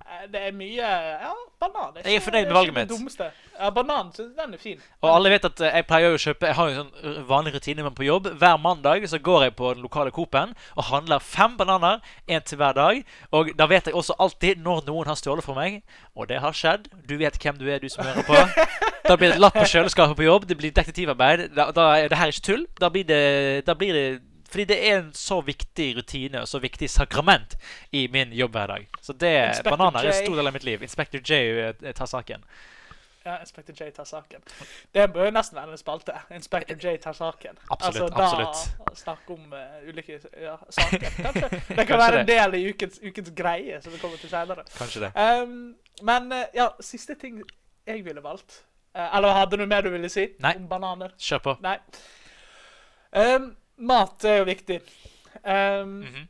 Eh, 0.05 0.27
Det 0.33 0.41
er 0.49 0.53
mye 0.53 0.77
Ja, 0.77 1.33
banan. 1.61 1.97
Jeg 2.05 2.17
er 2.17 2.21
fornøyd 2.21 2.47
med 2.47 2.53
valget 2.53 2.75
mitt. 2.75 2.89
Dummeste. 2.89 3.31
Ja, 3.61 3.71
banan, 3.71 4.13
så 4.13 4.23
den 4.23 4.55
er 4.55 4.59
fin. 4.59 4.81
Og 5.01 5.17
alle 5.17 5.31
vet 5.31 5.45
at 5.45 5.61
eh, 5.61 5.77
jeg 5.79 5.87
pleier 5.87 6.15
å 6.15 6.19
kjøpe 6.21 6.47
Jeg 6.51 6.57
har 6.59 6.71
jo 6.71 6.75
sånn 6.83 6.91
uh, 7.05 7.21
vanlig 7.29 7.55
rutine 7.55 7.91
på 7.91 8.05
jobb. 8.05 8.29
Hver 8.41 8.57
mandag 8.61 9.07
så 9.09 9.19
går 9.19 9.47
jeg 9.47 9.57
på 9.57 9.75
den 9.75 9.83
lokale 9.83 10.11
Coop-en 10.11 10.55
og 10.77 10.85
handler 10.91 11.19
fem 11.19 11.57
bananer. 11.57 12.03
Én 12.29 12.45
til 12.45 12.59
hver 12.59 12.75
dag. 12.75 13.05
Og 13.33 13.55
da 13.57 13.67
vet 13.71 13.87
jeg 13.87 13.95
også 13.95 14.17
alltid 14.19 14.61
når 14.65 14.85
noen 14.89 15.09
har 15.09 15.17
stjålet 15.21 15.45
fra 15.47 15.57
meg. 15.57 15.81
Og 16.15 16.29
det 16.29 16.41
har 16.41 16.53
skjedd. 16.53 16.91
Du 17.09 17.17
vet 17.17 17.39
hvem 17.41 17.57
du 17.59 17.69
er, 17.71 17.79
du 17.79 17.89
som 17.89 18.05
hører 18.05 18.27
på. 18.29 18.45
Da 19.05 19.17
blir 19.17 19.35
det 19.35 19.41
lapp 19.41 19.57
på 19.57 19.67
kjøleskapet 19.69 20.17
på 20.17 20.25
jobb. 20.29 20.47
Det 20.49 20.57
blir 20.57 20.73
detektivarbeid. 20.73 21.51
Da, 21.57 21.71
da 21.77 21.91
er 22.01 22.09
det 22.09 22.19
her 22.19 22.33
ikke 22.33 22.47
tull. 22.51 22.67
Da 22.81 22.89
blir 22.89 23.05
det, 23.09 23.67
da 23.67 23.75
blir 23.77 23.93
det 23.93 24.07
fordi 24.55 24.69
det 24.71 24.77
er 24.87 25.01
en 25.01 25.11
så 25.19 25.41
viktig 25.43 25.89
rutine 25.97 26.45
og 26.45 26.49
så 26.49 26.61
viktig 26.63 26.87
sakrament 26.91 27.57
i 27.91 28.07
min 28.13 28.33
jobbhverdag. 28.33 28.87
Så 29.03 29.13
det, 29.13 29.33
Inspector 29.49 29.75
bananer 29.75 30.07
er 30.07 30.13
en 30.13 30.27
stor 30.27 30.37
del 30.39 30.47
av 30.47 30.55
mitt 30.55 30.65
liv. 30.65 30.83
Inspector 30.87 31.21
J 31.21 31.41
eh, 31.65 31.91
tar 31.91 32.07
saken. 32.07 32.45
Ja, 33.25 33.41
Inspector 33.41 33.75
J 33.75 33.91
tar 33.91 34.05
saken. 34.05 34.45
Det 34.93 35.09
bør 35.13 35.27
jo 35.27 35.33
nesten 35.35 35.59
være 35.59 35.75
en 35.75 35.81
spalte. 35.81 36.15
Inspector 36.37 36.79
J 36.79 36.93
tar 37.03 37.17
saken. 37.19 37.59
Absolutt, 37.67 38.13
altså, 38.13 38.15
da 38.15 38.47
absolutt. 38.47 38.99
snakke 39.01 39.35
om 39.35 39.57
uh, 39.57 39.89
ulike 39.89 40.21
ja, 40.43 40.55
saker. 40.71 41.09
Kanskje 41.27 41.51
det 41.81 41.87
kan 41.89 42.03
være 42.05 42.21
en 42.21 42.31
del 42.31 42.55
i 42.61 42.63
ukens, 42.69 43.01
ukens 43.03 43.33
greie 43.35 43.83
som 43.83 43.97
vi 43.97 43.99
kommer 43.99 44.23
til 44.23 44.31
senere. 44.31 44.67
Kanskje 44.79 45.09
det. 45.09 45.11
Um, 45.43 45.75
men 46.03 46.31
uh, 46.31 46.45
ja, 46.55 46.69
siste 46.85 47.19
ting 47.19 47.43
jeg 47.87 48.05
ville 48.05 48.23
valgt 48.23 48.63
Eller 48.95 49.35
hadde 49.37 49.59
du 49.59 49.67
mer 49.67 49.83
du 49.83 49.91
ville 49.91 50.09
si 50.09 50.29
Nei. 50.41 50.55
om 50.57 50.69
bananer? 50.69 51.11
Kjør 51.19 51.43
på. 51.49 51.57
Nei. 51.65 51.79
Um, 53.11 53.51
mat 53.79 54.25
er 54.25 54.39
jo 54.39 54.45
viktig. 54.45 54.81
Um, 55.45 56.01
Mhm. 56.05 56.29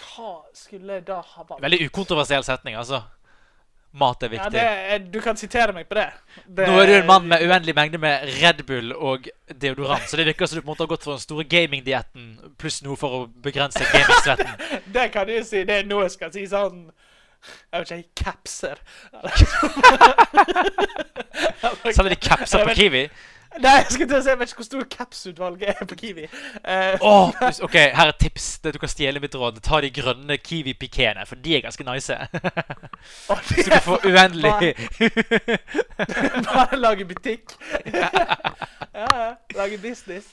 Hva 0.00 0.42
skulle 0.54 1.00
da 1.04 1.20
ha 1.20 1.42
valgt? 1.44 1.62
Veldig 1.62 1.86
ukontroversiell 1.90 2.44
setning, 2.44 2.74
altså. 2.76 3.02
Mat 3.92 4.22
er 4.22 4.28
Ja, 4.28 4.30
viktig. 4.44 4.52
det 4.52 4.62
er, 4.62 4.98
du 4.98 5.20
kan 5.20 5.36
sitere 5.36 5.72
meg 5.74 5.88
på 5.88 5.94
det. 5.98 6.06
det 6.46 6.66
Nå 6.68 6.78
er 6.80 6.86
du 6.86 6.92
en 7.00 7.06
mann 7.06 7.26
med 7.28 7.42
uendelig 7.42 7.74
mengde 7.74 7.98
med 7.98 8.28
Red 8.42 8.62
Bull 8.66 8.92
og 8.94 9.26
deodorant, 9.60 10.06
så 10.08 10.16
det 10.16 10.26
virker 10.26 10.46
som 10.46 10.56
du 10.56 10.62
på 10.62 10.68
en 10.70 10.72
måte 10.76 10.82
har 10.86 10.86
gått 10.92 11.02
for 11.04 11.12
den 11.16 11.20
store 11.24 11.44
gamingdietten 11.44 12.54
pluss 12.58 12.82
noe 12.82 12.96
for 12.96 13.08
å 13.10 13.26
begrense 13.26 13.82
gamingsvetten. 13.82 14.54
Det 14.94 15.08
kan 15.12 15.26
du 15.26 15.42
si. 15.44 15.64
Det 15.64 15.80
er 15.80 15.84
noe 15.90 16.02
jeg 16.06 16.10
skal 16.16 16.32
si 16.32 16.46
sånn 16.46 16.90
Jeg 17.72 17.80
vet 17.80 17.90
ikke, 17.90 18.24
capser. 18.24 18.78
Selger 21.92 22.08
de 22.14 22.16
capser 22.20 22.64
på 22.68 22.74
Kiwi? 22.76 23.04
Nei, 23.58 23.70
jeg 23.80 23.86
skal 23.90 24.06
til 24.06 24.14
å 24.14 24.20
se, 24.22 24.30
jeg 24.30 24.38
vet 24.38 24.52
ikke 24.52 24.60
hvor 24.60 24.66
stor 24.68 24.84
capsutvalget 24.92 25.70
er 25.72 25.86
på 25.90 25.96
Kiwi. 25.98 26.26
Uh, 26.62 27.02
Åh, 27.02 27.40
OK, 27.66 27.74
her 27.74 28.12
er 28.12 28.14
tips. 28.20 28.46
Det 28.62 28.74
du 28.74 28.78
kan 28.78 28.92
stjele 28.92 29.20
mitt 29.22 29.34
råd. 29.34 29.58
Ta 29.66 29.80
de 29.82 29.90
grønne 29.90 30.36
Kiwi 30.38 30.76
Pikéene, 30.78 31.24
for 31.26 31.40
de 31.42 31.56
er 31.56 31.64
ganske 31.64 31.84
nice. 31.88 32.14
og 33.28 33.42
Så 33.50 33.66
du 33.66 33.80
får 33.88 34.06
uendelig 34.06 34.74
Bare 36.46 36.78
lage 36.78 37.04
butikk. 37.10 37.56
ja, 37.90 38.08
ja. 38.94 39.32
Lage 39.58 39.78
business. 39.82 40.30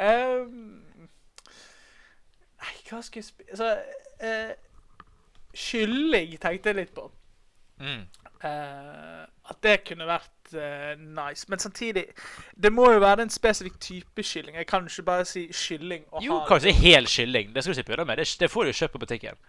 Um, 0.00 0.80
nei, 2.64 2.74
hva 2.88 3.02
skal 3.04 3.20
jeg 3.20 3.26
spise 3.28 3.50
Altså 3.52 3.74
eh, 4.24 4.54
Kylling 5.54 6.32
tenkte 6.40 6.72
jeg 6.72 6.80
litt 6.80 6.94
på. 6.96 7.10
mm. 7.84 8.04
Eh, 8.44 9.24
at 9.50 9.58
det 9.64 9.74
kunne 9.84 10.06
vært 10.08 10.54
uh, 10.56 10.94
nice. 10.96 11.46
Men 11.48 11.58
samtidig 11.58 12.04
Det 12.56 12.72
må 12.72 12.90
jo 12.92 13.00
være 13.00 13.26
en 13.26 13.30
spesifikk 13.30 13.76
type 13.80 14.22
kylling. 14.22 14.56
Jeg 14.56 14.66
kan 14.66 14.86
ikke 14.88 15.02
bare 15.02 15.24
si 15.28 15.46
kylling 15.52 16.04
og 16.10 16.24
Jo, 16.24 16.38
ha 16.38 16.48
kan 16.48 16.60
du 16.60 16.68
si 16.68 16.72
hel 16.72 17.06
kylling. 17.06 17.54
Det 17.54 17.64
skal 17.64 17.74
du 17.74 17.80
si 17.80 17.86
pøller 17.88 18.04
med. 18.08 18.16
Det, 18.16 18.36
det 18.40 18.50
får 18.50 18.64
du 18.64 18.72
jo 18.72 18.80
kjøpt 18.80 18.92
på 18.92 19.02
butikken. 19.04 19.40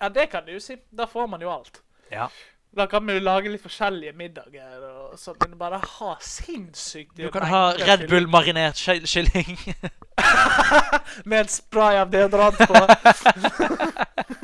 Ja, 0.00 0.08
det 0.08 0.28
kan 0.30 0.44
du 0.46 0.52
jo 0.52 0.60
si. 0.60 0.76
Da 0.98 1.08
får 1.08 1.26
man 1.26 1.40
jo 1.42 1.52
alt. 1.52 1.82
Ja. 2.12 2.28
Da 2.76 2.86
kan 2.86 3.06
vi 3.06 3.16
jo 3.16 3.20
lage 3.24 3.48
litt 3.48 3.64
forskjellige 3.64 4.12
middager 4.12 4.82
og 4.84 5.16
sånn, 5.18 5.38
men 5.40 5.56
bare 5.58 5.78
ha 5.80 6.10
sinnssykt 6.20 7.16
Du 7.16 7.30
kan 7.32 7.46
ha 7.48 7.62
Red 7.80 8.04
Bull-marinert 8.10 8.76
kylling. 9.08 9.56
Med 11.28 11.40
en 11.40 11.48
spray 11.48 11.96
av 11.96 12.12
deodorant 12.12 12.60
på. 12.60 12.82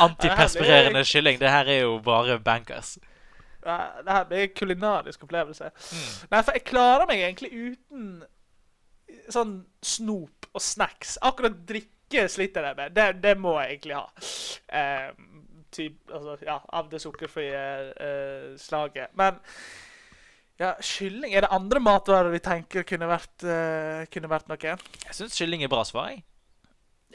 Antiperspirerende 0.00 1.04
kylling. 1.06 1.40
Det 1.40 1.50
her 1.50 1.70
er 1.70 1.80
jo 1.84 1.96
bare 2.04 2.38
bankers. 2.44 2.96
Det 3.60 4.12
her 4.12 4.24
blir 4.28 4.46
en 4.46 4.54
kulinarisk 4.56 5.24
opplevelse. 5.26 5.70
Mm. 5.70 6.12
Nei, 6.32 6.42
for 6.42 6.56
jeg 6.56 6.64
klarer 6.68 7.08
meg 7.08 7.24
egentlig 7.24 7.50
uten 7.52 8.06
sånn 9.30 9.56
snop 9.84 10.48
og 10.54 10.64
snacks. 10.64 11.18
Akkurat 11.26 11.58
drikke 11.68 12.26
sliter 12.32 12.70
jeg 12.70 12.78
med. 12.78 12.96
Det, 12.96 13.08
det 13.22 13.36
må 13.38 13.58
jeg 13.60 13.76
egentlig 13.76 13.98
ha. 13.98 14.06
Um, 15.12 15.44
typ, 15.74 16.00
altså, 16.08 16.38
ja, 16.46 16.56
av 16.72 16.88
det 16.90 17.02
sukkerfrie 17.02 17.60
uh, 17.92 18.48
slaget. 18.60 19.12
Men 19.18 19.38
ja, 20.60 20.74
kylling 20.84 21.32
Er 21.32 21.46
det 21.46 21.54
andre 21.56 21.80
matvarer 21.80 22.28
vi 22.34 22.42
tenker 22.44 22.84
kunne 22.84 23.08
vært, 23.08 23.36
uh, 23.46 24.02
kunne 24.12 24.32
vært 24.32 24.50
noe? 24.50 24.74
Jeg 25.06 25.16
syns 25.16 25.38
kylling 25.38 25.64
er 25.64 25.72
bra 25.72 25.84
svar, 25.88 26.10
jeg. 26.12 26.24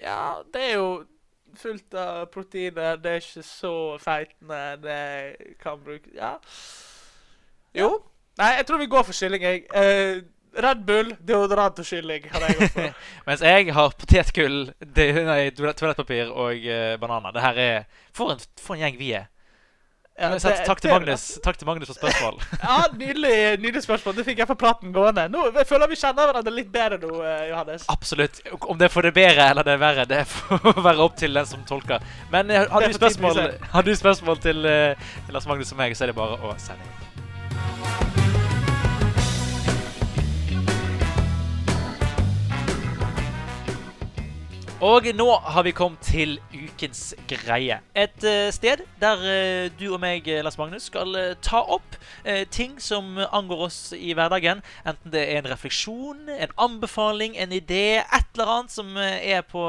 Ja, 0.02 0.42
det 0.52 0.64
er 0.72 0.74
jo 0.76 0.88
fullt 1.60 1.94
av 2.00 2.26
proteiner. 2.34 3.00
Det 3.02 3.12
er 3.12 3.24
ikke 3.24 3.44
så 3.48 3.76
feitende. 4.02 4.62
Det 4.84 5.56
kan 5.62 5.82
bruke 5.84 6.10
Ja. 6.16 6.36
Jo. 7.76 7.90
Nei, 8.40 8.56
jeg 8.58 8.66
tror 8.68 8.80
vi 8.80 8.92
går 8.92 9.04
for 9.04 9.16
kylling, 9.16 9.44
jeg. 9.44 9.62
Eh, 9.76 10.24
Red 10.56 10.84
Bull, 10.88 11.12
deodorant 11.28 11.80
og 11.80 11.88
kylling 11.88 12.28
har 12.32 12.44
jeg 12.48 12.58
gått 12.60 12.74
for. 12.76 13.00
Mens 13.28 13.44
jeg 13.44 13.74
har 13.76 13.96
potetgull, 14.00 14.60
nei, 14.96 15.40
toalettpapir 15.56 16.32
og 16.32 16.68
uh, 16.68 16.96
bananer. 17.02 17.36
Det 17.36 17.44
her 17.44 17.60
er 17.64 18.04
For 18.16 18.32
en, 18.32 18.44
for 18.62 18.76
en 18.76 18.86
gjeng 18.86 19.00
vi 19.00 19.12
er. 19.20 19.28
Ja, 20.18 20.30
det- 20.30 20.64
takk, 20.66 20.80
til 20.80 20.92
Magnus, 20.92 21.40
takk 21.44 21.58
til 21.60 21.68
Magnus 21.68 21.90
for 21.92 21.98
spørsmål. 21.98 22.38
Ja, 22.64 22.76
nydelig, 22.96 23.60
nydelig 23.60 23.84
spørsmål. 23.84 24.16
Det 24.16 24.24
fikk 24.26 24.38
jeg 24.40 24.48
for 24.48 24.56
praten 24.56 24.94
gående. 24.96 25.26
Nå, 25.28 25.50
jeg 25.58 25.68
føler 25.68 25.92
vi 25.92 25.98
kjenner 26.00 26.30
hverandre 26.30 26.54
litt 26.56 26.72
bedre 26.72 27.02
nå, 27.02 27.12
eh, 27.20 27.50
Johannes. 27.50 27.84
Absolutt. 27.92 28.40
Om 28.62 28.80
det 28.80 28.88
er 28.88 28.94
for 28.96 29.04
det 29.04 29.12
bedre 29.18 29.50
eller 29.52 29.68
det 29.68 29.76
er 29.76 29.82
verre, 29.84 30.06
det 30.08 30.22
får 30.32 30.80
være 30.88 31.04
opp 31.04 31.18
til 31.20 31.36
den 31.36 31.46
som 31.52 31.68
tolker. 31.68 32.00
Men 32.32 32.50
eh, 32.50 32.64
har 32.72 32.88
du 32.88 32.96
spørsmål, 32.96 33.44
har 33.76 33.84
du 33.84 33.96
spørsmål 33.96 34.40
til 34.40 34.64
til 34.66 35.34
Lars 35.36 35.46
Magnus 35.52 35.72
og 35.76 35.78
meg, 35.84 35.98
så 35.98 36.06
er 36.06 36.14
det 36.14 36.16
bare 36.16 36.40
å 36.40 36.56
sende 36.64 36.88
inn. 36.88 37.02
Og 44.86 45.08
nå 45.16 45.26
har 45.40 45.64
vi 45.64 45.72
kommet 45.72 46.02
til 46.04 46.36
ukens 46.76 47.14
greie. 47.30 47.80
Et 47.96 48.24
eh, 48.28 48.52
sted 48.52 48.84
der 49.00 49.24
eh, 49.24 49.72
du 49.80 49.88
og 49.94 50.02
meg, 50.04 50.28
eh, 50.28 50.44
Lars 50.44 50.58
Magnus, 50.60 50.90
skal 50.90 51.16
ta 51.42 51.62
opp 51.62 51.96
ting 52.52 52.78
som 52.82 53.18
angår 53.18 53.66
oss 53.68 53.78
i 53.96 54.14
hverdagen. 54.18 54.62
Enten 54.86 55.14
det 55.14 55.24
er 55.24 55.40
en 55.40 55.50
refleksjon, 55.50 56.28
en 56.30 56.54
anbefaling, 56.62 57.38
en 57.38 57.54
idé, 57.54 58.02
et 58.04 58.28
eller 58.36 58.52
annet 58.52 58.74
som 58.74 58.98
er 58.98 59.44
på 59.48 59.64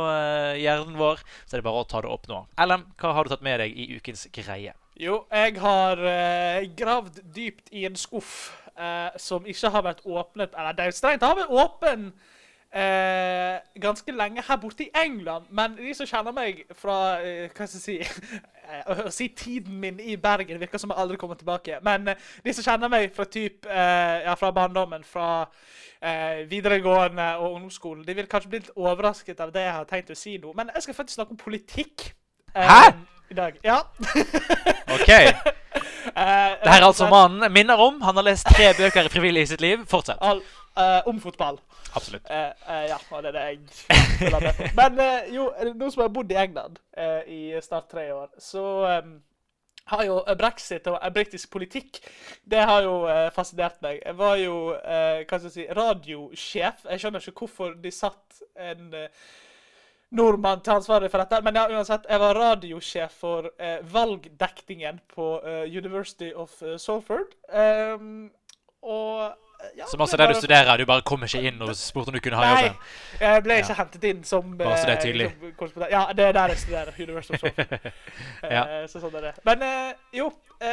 hjernen 0.59 0.97
vår. 0.99 1.23
Så 1.45 1.57
er 1.57 1.63
det 1.63 1.67
bare 1.69 1.85
å 1.85 1.89
ta 1.89 2.03
det 2.05 2.11
opp 2.11 2.27
nå. 2.31 2.43
Ellen, 2.61 2.87
hva 3.01 3.15
har 3.17 3.27
du 3.27 3.33
tatt 3.33 3.45
med 3.47 3.61
deg 3.63 3.77
i 3.77 3.89
ukens 3.97 4.27
greie? 4.35 4.75
Jo, 4.97 5.23
jeg 5.31 5.59
har 5.61 6.01
gravd 6.79 7.21
dypt 7.37 7.73
i 7.77 7.85
en 7.89 7.99
skuff 8.01 8.57
som 9.21 9.47
ikke 9.49 9.71
har 9.73 9.85
vært 9.87 10.03
åpnet 10.05 10.53
Eller 10.53 10.75
det 10.77 10.85
er 10.85 10.97
strengt, 10.97 11.25
har 11.25 11.39
vært 11.39 11.53
åpen 11.65 12.11
eh, 12.75 13.61
ganske 13.81 14.13
lenge 14.13 14.43
her 14.49 14.57
borte 14.57 14.85
i 14.85 14.91
England. 15.05 15.47
Men 15.51 15.77
de 15.77 15.95
som 15.95 16.07
kjenner 16.07 16.33
meg 16.37 16.65
fra 16.77 16.97
eh, 17.23 17.49
Hva 17.55 17.67
skal 17.67 17.79
jeg 17.79 17.85
si 17.85 17.97
eh, 18.69 19.07
Å 19.07 19.11
si 19.15 19.29
tiden 19.29 19.79
min 19.81 20.01
i 20.01 20.17
Bergen 20.17 20.61
virker 20.61 20.79
som 20.83 20.91
jeg 20.93 20.99
aldri 21.03 21.17
kommer 21.21 21.39
tilbake. 21.41 21.79
Men 21.87 22.09
eh, 22.09 22.29
de 22.45 22.53
som 22.57 22.67
kjenner 22.67 22.93
meg 22.93 23.13
fra 23.17 23.25
typ 23.31 23.67
eh, 23.71 24.27
Ja, 24.27 24.35
fra 24.39 24.51
barndommen, 24.57 25.05
fra 25.05 25.47
eh, 26.03 26.45
videregående 26.51 27.37
og 27.41 27.55
ungdomsskolen, 27.59 28.05
de 28.07 28.15
vil 28.19 28.27
kanskje 28.31 28.53
bli 28.53 28.63
litt 28.65 28.73
overrasket 28.77 29.41
av 29.41 29.53
det 29.55 29.67
jeg 29.67 29.77
har 29.79 29.91
tenkt 29.91 30.11
å 30.13 30.19
si 30.19 30.37
nå. 30.43 30.53
Men 30.57 30.73
jeg 30.75 30.83
skal 30.87 30.99
faktisk 31.01 31.21
snakke 31.21 31.37
om 31.37 31.43
politikk. 31.45 32.11
eh, 32.55 32.67
Hæ? 32.71 32.91
I 33.31 33.35
dag. 33.35 33.57
Ja. 33.65 33.81
OK. 34.95 35.09
Det 35.11 36.15
her 36.15 36.77
er 36.79 36.85
altså 36.87 37.09
mannen 37.11 37.51
minner 37.53 37.81
om. 37.83 37.97
Han 38.07 38.15
har 38.21 38.23
lest 38.23 38.47
tre 38.47 38.69
bøker 38.79 39.09
i 39.09 39.11
frivillig 39.11 39.43
i 39.43 39.49
sitt 39.51 39.61
liv. 39.65 39.83
Fortsett. 39.91 40.21
All, 40.23 40.39
eh, 40.79 41.01
om 41.11 41.19
fotball. 41.21 41.59
Absolutt. 41.97 42.29
Uh, 42.31 42.51
uh, 42.67 42.83
ja, 42.91 42.99
og 43.11 43.23
det 43.25 43.31
er 43.31 43.37
det 43.37 43.45
jeg 43.47 44.03
føler 44.21 44.41
med 44.41 44.59
på. 44.59 44.69
Men 44.81 45.01
uh, 45.01 45.31
jo, 45.35 45.47
nå 45.75 45.89
som 45.91 46.03
jeg 46.03 46.09
har 46.09 46.17
bodd 46.19 46.35
i 46.35 46.43
England 46.43 46.83
i 47.29 47.41
snart 47.63 47.89
tre 47.93 48.07
år, 48.15 48.29
så 48.41 48.65
um, 49.05 49.17
har 49.93 50.05
jo 50.07 50.21
brexit 50.39 50.87
og 50.91 50.99
britisk 51.15 51.51
politikk 51.53 52.01
Det 52.43 52.63
har 52.67 52.83
jo 52.83 52.95
fascinert 53.35 53.77
meg. 53.85 54.01
Jeg 54.03 54.19
var 54.19 54.37
jo 54.41 54.57
hva 54.75 55.39
skal 55.39 55.47
jeg 55.47 55.55
si, 55.55 55.67
radiosjef. 55.79 56.87
Jeg 56.91 57.03
skjønner 57.03 57.23
ikke 57.23 57.45
hvorfor 57.45 57.77
de 57.83 57.93
satt 57.95 58.41
en 58.59 58.97
nordmann 60.15 60.63
til 60.63 60.77
ansvaret 60.77 61.11
for 61.11 61.23
dette. 61.23 61.41
Men 61.45 61.59
ja, 61.59 61.67
uansett, 61.73 62.07
jeg 62.11 62.23
var 62.23 62.39
radiosjef 62.39 63.19
for 63.21 63.51
eh, 63.59 63.79
valgdekningen 63.93 65.01
på 65.15 65.31
eh, 65.43 65.65
University 65.77 66.31
of 66.35 66.55
Salford. 66.79 67.35
Um, 67.51 68.31
og 68.83 69.35
ja, 69.77 69.85
altså 69.85 70.17
det 70.17 70.19
der 70.19 70.33
du 70.33 70.39
studerer, 70.41 70.77
du 70.77 70.85
bare 70.87 71.03
kommer 71.03 71.27
ikke 71.27 71.43
inn 71.51 71.63
og 71.63 71.75
spurte 71.77 72.09
om 72.13 72.15
du 72.17 72.21
kunne 72.25 72.37
ha 72.41 72.47
Nei, 72.55 72.63
jobben? 72.67 72.79
jeg 73.21 73.43
ble 73.47 73.57
ikke 73.61 73.69
Ja. 73.75 73.79
hentet 73.83 74.05
inn 74.11 74.25
som 74.25 74.57
Bare 74.59 74.77
så 74.79 74.87
det 74.87 74.95
er 74.95 74.99
eh, 74.99 75.05
tydelig. 75.05 75.29
som. 75.73 75.85
Ja, 75.91 76.03
det 76.17 76.25
er 76.27 76.33
der 76.33 76.49
jeg 76.55 76.59
studerer. 76.59 76.93
Universal 76.99 77.39
Software. 77.39 77.93
Ja. 78.57 78.65
Eh, 78.83 78.87
Så 78.89 79.01
sånn 79.03 79.15
er 79.17 79.21
det. 79.31 79.33
Men 79.45 79.63
eh, 79.63 79.95
jo, 80.17 80.31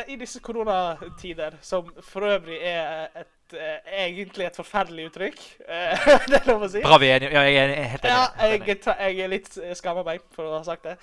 i 0.08 0.16
disse 0.16 0.40
koronatider, 0.40 1.58
som 1.62 1.90
for 2.02 2.22
øvrig 2.28 2.60
er 2.64 3.10
et, 3.20 3.56
egentlig 3.86 4.46
et 4.48 4.56
forferdelig 4.56 5.10
uttrykk, 5.10 5.42
det 6.30 6.38
er 6.40 6.48
lov 6.48 6.64
å 6.64 6.70
si 6.72 6.82
Bra 6.86 6.98
vi 7.02 7.10
er 7.12 7.20
enige. 7.20 7.34
Ja, 7.36 7.42
jeg 7.44 7.58
er 7.74 7.90
helt 7.92 8.06
enig. 8.06 8.14
ja, 8.14 8.48
jeg, 8.48 8.78
jeg 8.86 9.26
er 9.26 9.34
litt 9.34 9.50
skammer 9.78 10.04
meg 10.08 10.24
for 10.36 10.48
å 10.48 10.56
ha 10.58 10.64
sagt 10.68 10.88
det. 10.88 10.96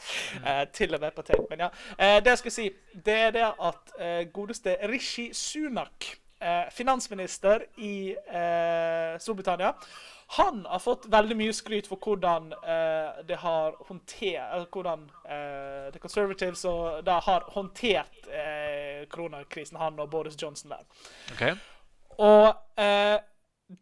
Eh, 0.44 0.64
til 0.74 0.94
og 0.96 1.00
med 1.04 1.14
på 1.14 1.22
tape. 1.28 1.44
Men 1.50 1.66
ja. 1.66 1.70
Det 2.20 2.32
jeg 2.32 2.38
skal 2.44 2.56
si, 2.56 2.70
det 3.06 3.18
er 3.28 3.36
det 3.36 3.44
at 3.50 3.94
godeste 4.32 4.76
Rishi 4.88 5.28
Sunak, 5.36 6.14
finansminister 6.72 7.66
i 7.76 8.14
eh, 8.16 9.18
Storbritannia, 9.20 9.74
han 10.32 10.66
har 10.66 10.78
fått 10.78 11.06
veldig 11.10 11.34
mye 11.36 11.52
skryt 11.52 11.88
for 11.90 11.98
hvordan 11.98 12.52
eh, 12.54 13.22
det 13.26 13.40
har 13.42 13.74
håndtert 13.88 14.68
Hvordan 14.70 15.08
eh, 15.24 15.88
The 15.90 15.98
Conservatives 15.98 16.62
og 16.70 17.00
da 17.04 17.16
har 17.26 17.48
håndtert 17.50 18.28
eh, 18.30 19.08
koronakrisen, 19.10 19.80
han 19.82 19.98
og 19.98 20.12
Boris 20.12 20.38
Johnson 20.38 20.70
der. 20.70 20.86
Ok. 21.34 21.42
Og 22.22 22.46
eh, 22.78 23.18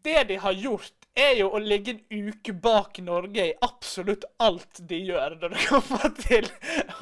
det 0.03 0.23
de 0.31 0.39
har 0.41 0.57
gjort, 0.57 0.93
er 1.13 1.35
jo 1.37 1.51
å 1.53 1.61
ligge 1.61 1.97
en 1.99 2.29
uke 2.31 2.53
bak 2.53 2.97
Norge 3.05 3.45
i 3.51 3.57
absolutt 3.65 4.25
alt 4.41 4.81
de 4.89 5.03
gjør 5.05 5.37
når 5.41 5.53
det 5.53 5.65
kommer 5.69 6.13
til 6.17 6.49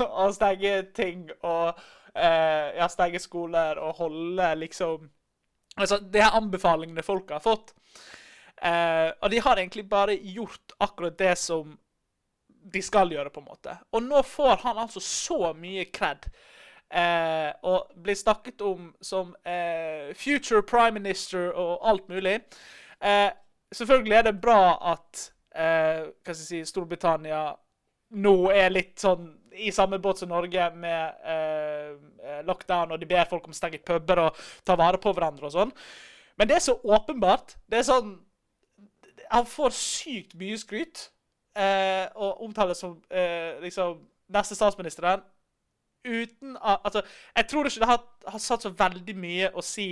å 0.04 0.28
stenge 0.36 0.80
ting 0.98 1.28
og 1.39 1.78
eh, 2.15 2.76
ja, 2.82 2.88
stenge 2.91 3.24
skoler 3.24 3.80
og 3.80 4.02
holde 4.02 4.56
liksom 4.65 5.08
Altså, 5.77 5.99
det 6.01 6.21
er 6.23 6.37
anbefalingene 6.37 7.05
folk 7.05 7.31
har 7.31 7.43
fått. 7.43 7.73
Eh, 8.61 9.09
og 9.21 9.29
de 9.31 9.41
har 9.43 9.59
egentlig 9.59 9.85
bare 9.89 10.17
gjort 10.17 10.73
akkurat 10.81 11.17
det 11.17 11.35
som 11.37 11.75
de 12.67 12.81
skal 12.83 13.11
gjøre, 13.13 13.29
på 13.29 13.39
en 13.39 13.47
måte. 13.47 13.77
Og 13.95 14.03
nå 14.03 14.21
får 14.25 14.63
han 14.65 14.81
altså 14.81 15.01
så 15.03 15.53
mye 15.55 15.85
cred. 15.93 16.27
Eh, 16.89 17.51
og 17.67 17.91
blir 18.03 18.15
snakket 18.15 18.63
om 18.63 18.89
som 19.03 19.35
eh, 19.45 20.13
future 20.15 20.63
prime 20.63 20.99
minister 20.99 21.51
og 21.51 21.87
alt 21.87 22.09
mulig. 22.09 22.39
Eh, 22.99 23.29
selvfølgelig 23.71 24.17
er 24.17 24.27
det 24.29 24.35
bra 24.41 24.61
at 24.95 25.23
eh, 25.55 26.07
hva 26.07 26.33
skal 26.33 26.43
jeg 26.43 26.47
si, 26.47 26.61
Storbritannia 26.71 27.49
nå 28.17 28.35
er 28.55 28.71
litt 28.71 28.95
sånn 29.03 29.33
i 29.58 29.72
samme 29.72 30.00
båt 30.00 30.22
som 30.22 30.30
Norge 30.30 30.70
med 30.76 31.13
eh, 31.26 31.91
eh, 32.24 32.41
lockdown, 32.46 32.91
og 32.91 33.02
de 33.02 33.10
ber 33.10 33.30
folk 33.30 33.48
om 33.48 33.56
å 33.56 33.58
stenge 33.58 33.82
puber 33.86 34.22
og 34.28 34.41
ta 34.67 34.78
vare 34.80 35.00
på 35.02 35.13
hverandre 35.15 35.50
og 35.50 35.56
sånn. 35.56 35.74
Men 36.38 36.50
det 36.50 36.58
er 36.58 36.65
så 36.67 36.78
åpenbart. 36.84 37.56
Det 37.65 37.80
er 37.80 37.88
sånn 37.88 38.17
Han 39.34 39.48
får 39.50 39.74
sykt 39.76 40.36
mye 40.39 40.56
skryt 40.56 41.10
eh, 41.58 42.06
og 42.15 42.46
omtales 42.46 42.80
som 42.80 42.93
eh, 43.12 43.58
liksom 43.60 43.98
neste 44.32 44.56
statsministeren 44.56 45.26
uten 46.08 46.56
at 46.62 46.86
Altså, 46.86 47.02
jeg 47.36 47.48
tror 47.50 47.67
ikke 47.67 47.84
det 47.84 47.89
har, 47.89 48.06
har 48.28 48.39
satt 48.39 48.63
så 48.63 48.72
veldig 48.72 49.15
mye 49.20 49.50
å 49.52 49.63
si 49.65 49.89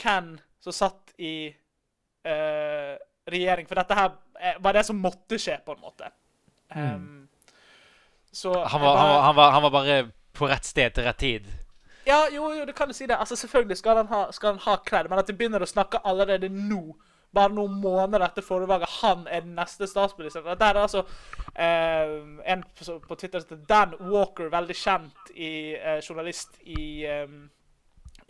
hvem 0.00 0.36
som 0.62 0.76
satt 0.76 1.14
i 1.18 1.50
eh, 2.24 2.94
regjering, 3.30 3.68
for 3.68 3.80
dette 3.80 3.96
her 3.96 4.12
eh, 4.40 4.60
var 4.60 4.76
det 4.76 4.84
som 4.86 5.00
måtte 5.00 5.38
skje, 5.40 5.58
på 5.64 5.74
en 5.74 5.82
måte. 5.82 6.10
Um, 6.70 7.29
så 8.32 8.52
Han 8.64 8.80
var, 8.80 8.96
han, 8.96 8.98
bare- 8.98 9.12
var, 9.12 9.22
han, 9.22 9.34
var, 9.36 9.50
han 9.50 9.62
var 9.62 9.70
bare 9.70 9.98
på 10.32 10.48
rett 10.48 10.64
sted 10.64 10.94
til 10.94 11.04
rett 11.04 11.18
tid. 11.18 11.46
ja, 12.06 12.28
jo, 12.32 12.52
jo, 12.54 12.64
du 12.64 12.72
kan 12.72 12.88
jo 12.88 12.94
si 12.96 13.06
det. 13.06 13.16
Altså, 13.18 13.36
Selvfølgelig 13.36 13.76
skal 13.76 13.96
han 13.96 14.06
ha, 14.06 14.30
skal 14.32 14.54
han 14.54 14.58
ha 14.64 14.76
cred, 14.86 15.08
men 15.10 15.18
at 15.18 15.26
de 15.28 15.34
begynner 15.36 15.62
å 15.62 15.68
snakke 15.68 16.00
allerede 16.04 16.48
nå, 16.48 16.96
bare 17.34 17.52
noen 17.54 17.76
måneder 17.82 18.24
etter 18.26 18.42
forrige 18.42 18.68
valg, 18.72 18.86
han 19.02 19.26
er 19.30 19.44
den 19.44 19.54
neste 19.54 19.86
statsministeren 19.86 20.58
Der 20.58 20.74
er 20.74 20.80
altså 20.82 21.04
eh, 21.54 22.16
en 22.50 22.64
på, 23.06 23.14
Twitter 23.14 23.38
som 23.44 23.52
heter 23.52 23.64
Dan 23.70 23.94
Walker, 24.10 24.48
veldig 24.50 24.74
kjent 24.74 25.30
i, 25.34 25.76
eh, 25.78 26.00
journalist 26.02 26.58
i 26.66 27.04
eh, 27.06 27.26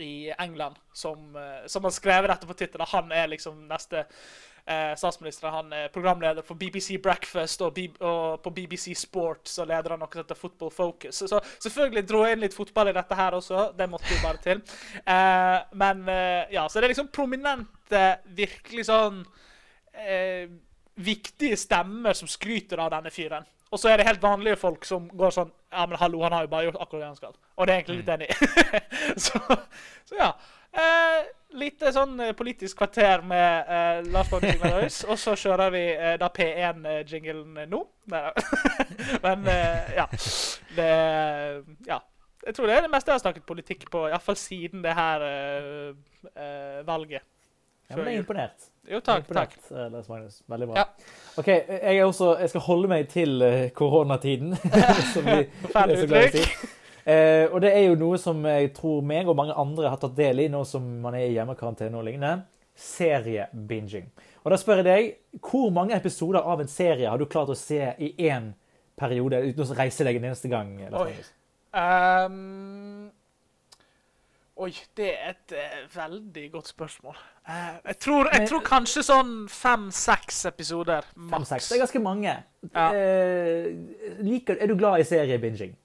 i 0.00 0.30
England 0.38 0.76
som, 0.96 1.36
eh, 1.36 1.66
som 1.68 1.84
har 1.84 1.92
skrevet 1.92 2.30
dette 2.32 2.46
på 2.48 2.54
Twitter. 2.56 2.78
da 2.80 2.86
Han 2.88 3.10
er 3.12 3.26
liksom 3.28 3.66
neste 3.68 4.06
eh, 4.66 4.94
statsminister. 4.98 5.50
Han 5.54 5.72
er 5.72 5.92
programleder 5.94 6.46
for 6.46 6.58
BBC 6.60 6.98
Breakfast, 7.02 7.62
og, 7.66 7.78
og 8.00 8.40
på 8.44 8.54
BBC 8.56 8.94
Sport 8.98 9.48
så 9.50 9.66
leder 9.68 9.94
han 9.94 10.02
noe 10.02 10.10
som 10.12 10.22
heter 10.22 10.38
Football 10.38 10.72
Focus. 10.74 11.22
Så, 11.30 11.42
selvfølgelig 11.58 12.06
dro 12.08 12.24
jeg 12.24 12.38
inn 12.38 12.44
litt 12.44 12.56
fotball 12.56 12.92
i 12.92 12.96
dette 12.96 13.18
her 13.18 13.36
også. 13.38 13.68
Det 13.78 13.90
måtte 13.90 14.10
jo 14.12 14.22
bare 14.24 14.42
til. 14.44 14.64
Eh, 15.04 15.58
men 15.84 16.02
eh, 16.08 16.56
ja, 16.56 16.66
så 16.68 16.80
det 16.80 16.90
er 16.90 16.94
liksom 16.94 17.12
prominente, 17.14 18.04
virkelig 18.36 18.88
sånn 18.90 19.22
eh, 19.94 20.50
viktige 21.00 21.56
stemmer 21.56 22.16
som 22.16 22.28
skryter 22.30 22.82
av 22.82 22.92
denne 22.94 23.12
fyren. 23.14 23.46
Og 23.70 23.78
så 23.78 23.90
er 23.90 24.00
det 24.00 24.08
helt 24.08 24.22
vanlige 24.22 24.58
folk 24.58 24.86
som 24.86 25.06
går 25.14 25.34
sånn 25.34 25.50
Ja, 25.70 25.84
men 25.86 26.00
hallo, 26.00 26.24
han 26.24 26.34
har 26.34 26.46
jo 26.46 26.50
bare 26.50 26.66
gjort 26.66 26.80
akkurat 26.82 27.02
det 27.04 27.08
han 27.08 27.18
skal. 27.18 27.34
Og 27.54 27.66
det 27.66 27.74
er 27.74 27.78
egentlig 27.78 28.00
litt 28.00 28.08
enig 28.10 28.26
i. 28.26 28.80
så, 29.26 29.38
så 30.08 30.16
ja. 30.18 30.32
Eh, 30.74 31.28
lite 31.58 31.90
sånn 31.94 32.18
eh, 32.22 32.34
politisk 32.36 32.78
kvarter 32.78 33.24
med 33.26 33.70
uh, 33.70 34.12
Lars 34.12 34.30
Bonde 34.30 34.52
Signaløys, 34.52 35.00
og 35.10 35.18
så 35.20 35.34
kjører 35.38 35.72
vi 35.74 35.82
uh, 35.96 36.14
da 36.20 36.28
P1-jinglen 36.34 37.58
nå. 37.70 37.82
Men 39.24 39.44
uh, 39.48 39.90
ja. 39.96 40.06
Det 40.76 40.94
Ja. 41.88 42.00
Jeg 42.40 42.56
tror 42.56 42.70
det 42.70 42.76
er 42.78 42.86
det 42.86 42.88
meste 42.88 43.10
jeg 43.10 43.18
har 43.18 43.20
snakket 43.20 43.44
politikk 43.44 43.82
på, 43.92 44.06
iallfall 44.08 44.36
siden 44.40 44.80
det 44.80 44.94
her 44.96 45.20
valget. 46.88 47.20
Ja, 47.90 47.98
men 47.98 48.06
jeg 48.08 48.14
er 48.14 48.22
imponert. 48.22 48.64
Jo, 48.88 49.02
takk. 49.04 49.26
imponert, 49.26 49.58
takk. 49.60 49.90
Lars 49.92 50.08
Magnus. 50.08 50.38
Veldig 50.48 50.70
bra. 50.70 50.78
Ja. 50.80 51.12
OK, 51.36 51.50
jeg, 51.52 52.00
også, 52.06 52.30
jeg 52.40 52.54
skal 52.54 52.64
holde 52.64 52.88
meg 52.94 53.12
til 53.12 53.44
koronatiden. 53.76 54.56
som 55.12 55.28
vi 55.28 55.36
er 55.82 55.92
å 55.92 56.00
uttrykk. 56.00 56.79
Eh, 57.10 57.46
og 57.50 57.58
det 57.64 57.72
er 57.74 57.88
jo 57.88 57.98
noe 57.98 58.18
som 58.20 58.44
jeg 58.46 58.70
tror 58.76 59.02
meg 59.06 59.28
og 59.30 59.38
mange 59.38 59.56
andre 59.58 59.90
har 59.90 59.98
tatt 60.00 60.16
del 60.18 60.44
i 60.44 60.50
nå 60.52 60.62
som 60.68 60.84
man 61.02 61.16
er 61.18 61.26
i 61.26 61.34
hjemmekarantene 61.34 61.98
og 61.98 62.06
lignende. 62.06 62.46
Seriebinging. 62.80 64.08
Og 64.44 64.52
da 64.52 64.58
spør 64.60 64.80
jeg 64.80 64.86
deg, 64.86 65.08
hvor 65.44 65.72
mange 65.74 65.96
episoder 65.96 66.46
av 66.46 66.62
en 66.62 66.70
serie 66.70 67.10
har 67.10 67.20
du 67.20 67.28
klart 67.28 67.52
å 67.52 67.58
se 67.58 67.80
i 67.98 68.14
én 68.30 68.52
periode 69.00 69.40
uten 69.48 69.64
å 69.64 69.76
reise 69.76 70.06
deg 70.06 70.20
en 70.20 70.30
eneste 70.30 70.50
gang? 70.52 70.72
Oi. 70.96 71.12
Ehm, 71.76 73.10
oi, 74.60 74.70
det 74.96 75.10
er 75.12 75.34
et 75.34 75.54
uh, 75.56 75.82
veldig 75.96 76.46
godt 76.54 76.72
spørsmål. 76.72 77.20
Uh, 77.48 77.76
jeg, 77.90 77.98
tror, 78.06 78.30
jeg 78.32 78.48
tror 78.48 78.64
kanskje 78.66 79.04
sånn 79.06 79.34
fem-seks 79.50 80.44
episoder 80.50 81.06
Fem, 81.12 81.28
maks. 81.34 81.52
seks. 81.52 81.68
Det 81.68 81.78
er 81.78 81.84
ganske 81.84 82.02
mange. 82.04 82.34
Ja. 82.70 82.88
Uh, 82.94 84.18
liker, 84.24 84.56
er 84.60 84.72
du 84.72 84.76
glad 84.80 85.02
i 85.02 85.08
seriebinging? 85.08 85.76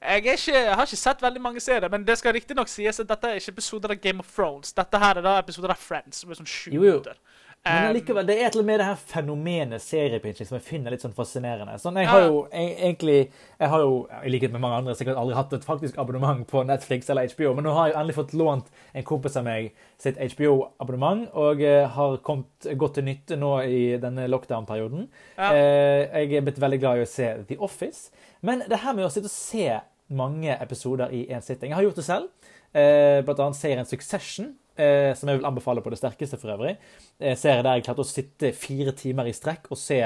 Jeg, 0.00 0.24
ikke, 0.24 0.52
jeg 0.52 0.74
har 0.74 0.86
ikke 0.88 0.98
sett 1.00 1.22
veldig 1.22 1.42
mange 1.42 1.60
serier, 1.62 1.88
men 1.92 2.04
det 2.06 2.18
skal 2.18 2.34
riktignok 2.36 2.68
sies 2.68 3.00
at 3.00 3.08
dette 3.08 3.30
er 3.30 3.40
ikke 3.40 3.54
episoder 3.56 3.94
av 3.94 4.00
Game 4.02 4.22
of 4.24 4.28
Thrones. 4.34 4.72
Dette 4.76 4.98
her 5.02 5.20
er 5.20 5.26
da 5.26 5.36
episoder 5.40 5.72
av 5.74 5.80
Friends, 5.80 6.20
som 6.22 6.30
er 6.30 6.40
sånn 6.40 6.50
sju 6.50 6.72
Jo, 6.74 6.80
jo. 6.82 6.96
minutter. 6.98 7.18
Men 7.66 7.96
likevel, 7.96 8.22
allikevel, 8.22 8.26
det 8.28 8.34
er 8.36 8.46
et 8.46 8.54
eller 8.54 8.62
annet 8.62 8.70
med 8.70 8.80
det 8.80 8.86
her 8.86 9.00
fenomenet 9.10 9.82
seriepinching 9.82 10.48
som 10.48 10.56
jeg 10.56 10.64
finner 10.66 10.94
litt 10.94 11.02
sånn 11.02 11.14
fascinerende. 11.16 11.74
Sånn, 11.82 11.98
jeg 11.98 12.08
har 12.10 12.26
jo 12.28 12.36
jeg, 12.52 12.76
egentlig 12.78 13.16
Jeg 13.58 13.70
har 13.72 13.82
jo, 13.82 13.96
i 14.22 14.30
likhet 14.30 14.52
med 14.54 14.62
mange 14.62 14.78
andre, 14.82 14.94
sikkert 14.98 15.18
aldri 15.18 15.36
hatt 15.38 15.56
et 15.56 15.66
faktisk 15.66 15.98
abonnement 15.98 16.44
på 16.50 16.62
Netflix 16.68 17.10
eller 17.10 17.26
HBO, 17.32 17.54
men 17.56 17.66
nå 17.66 17.74
har 17.74 17.90
jeg 17.90 17.96
endelig 17.96 18.18
fått 18.18 18.36
lånt 18.38 18.70
en 18.92 19.06
kompis 19.08 19.38
av 19.40 19.46
meg 19.48 19.72
sitt 20.02 20.20
HBO-abonnement, 20.20 21.26
og 21.34 21.64
eh, 21.64 21.88
har 21.96 22.18
kommet 22.26 22.68
godt 22.78 22.98
til 22.98 23.08
nytte 23.08 23.40
nå 23.40 23.52
i 23.64 23.82
denne 24.02 24.28
lockdown-perioden. 24.30 25.08
Ja. 25.38 25.50
Eh, 25.50 26.04
jeg 26.22 26.38
er 26.38 26.46
blitt 26.46 26.60
veldig 26.62 26.80
glad 26.82 27.00
i 27.00 27.06
å 27.06 27.10
se 27.10 27.32
The 27.48 27.58
Office. 27.64 28.12
Men 28.46 28.62
det 28.68 28.82
her 28.84 28.94
med 28.94 29.08
å 29.08 29.12
sitte 29.12 29.30
og 29.30 29.34
se 29.34 29.80
mange 30.06 30.54
episoder 30.62 31.10
i 31.10 31.24
én 31.34 31.42
sitting 31.42 31.72
Jeg 31.72 31.80
har 31.80 31.86
gjort 31.88 31.98
det 31.98 32.06
selv. 32.06 32.52
Eh, 32.76 33.24
blant 33.24 33.40
annet 33.40 33.58
serien 33.58 33.88
Succession, 33.88 34.52
eh, 34.76 35.12
som 35.16 35.28
jeg 35.28 35.38
vil 35.40 35.48
anbefale 35.48 35.82
på 35.84 35.90
det 35.92 35.98
sterkeste 36.00 36.38
for 36.40 36.52
øvrig. 36.56 36.76
Eh, 37.20 37.36
serie 37.38 37.62
der 37.64 37.78
jeg 37.78 37.86
klarte 37.88 38.04
å 38.04 38.08
sitte 38.08 38.52
fire 38.56 38.92
timer 38.96 39.28
i 39.30 39.34
strekk 39.36 39.70
og 39.72 39.78
se 39.80 40.00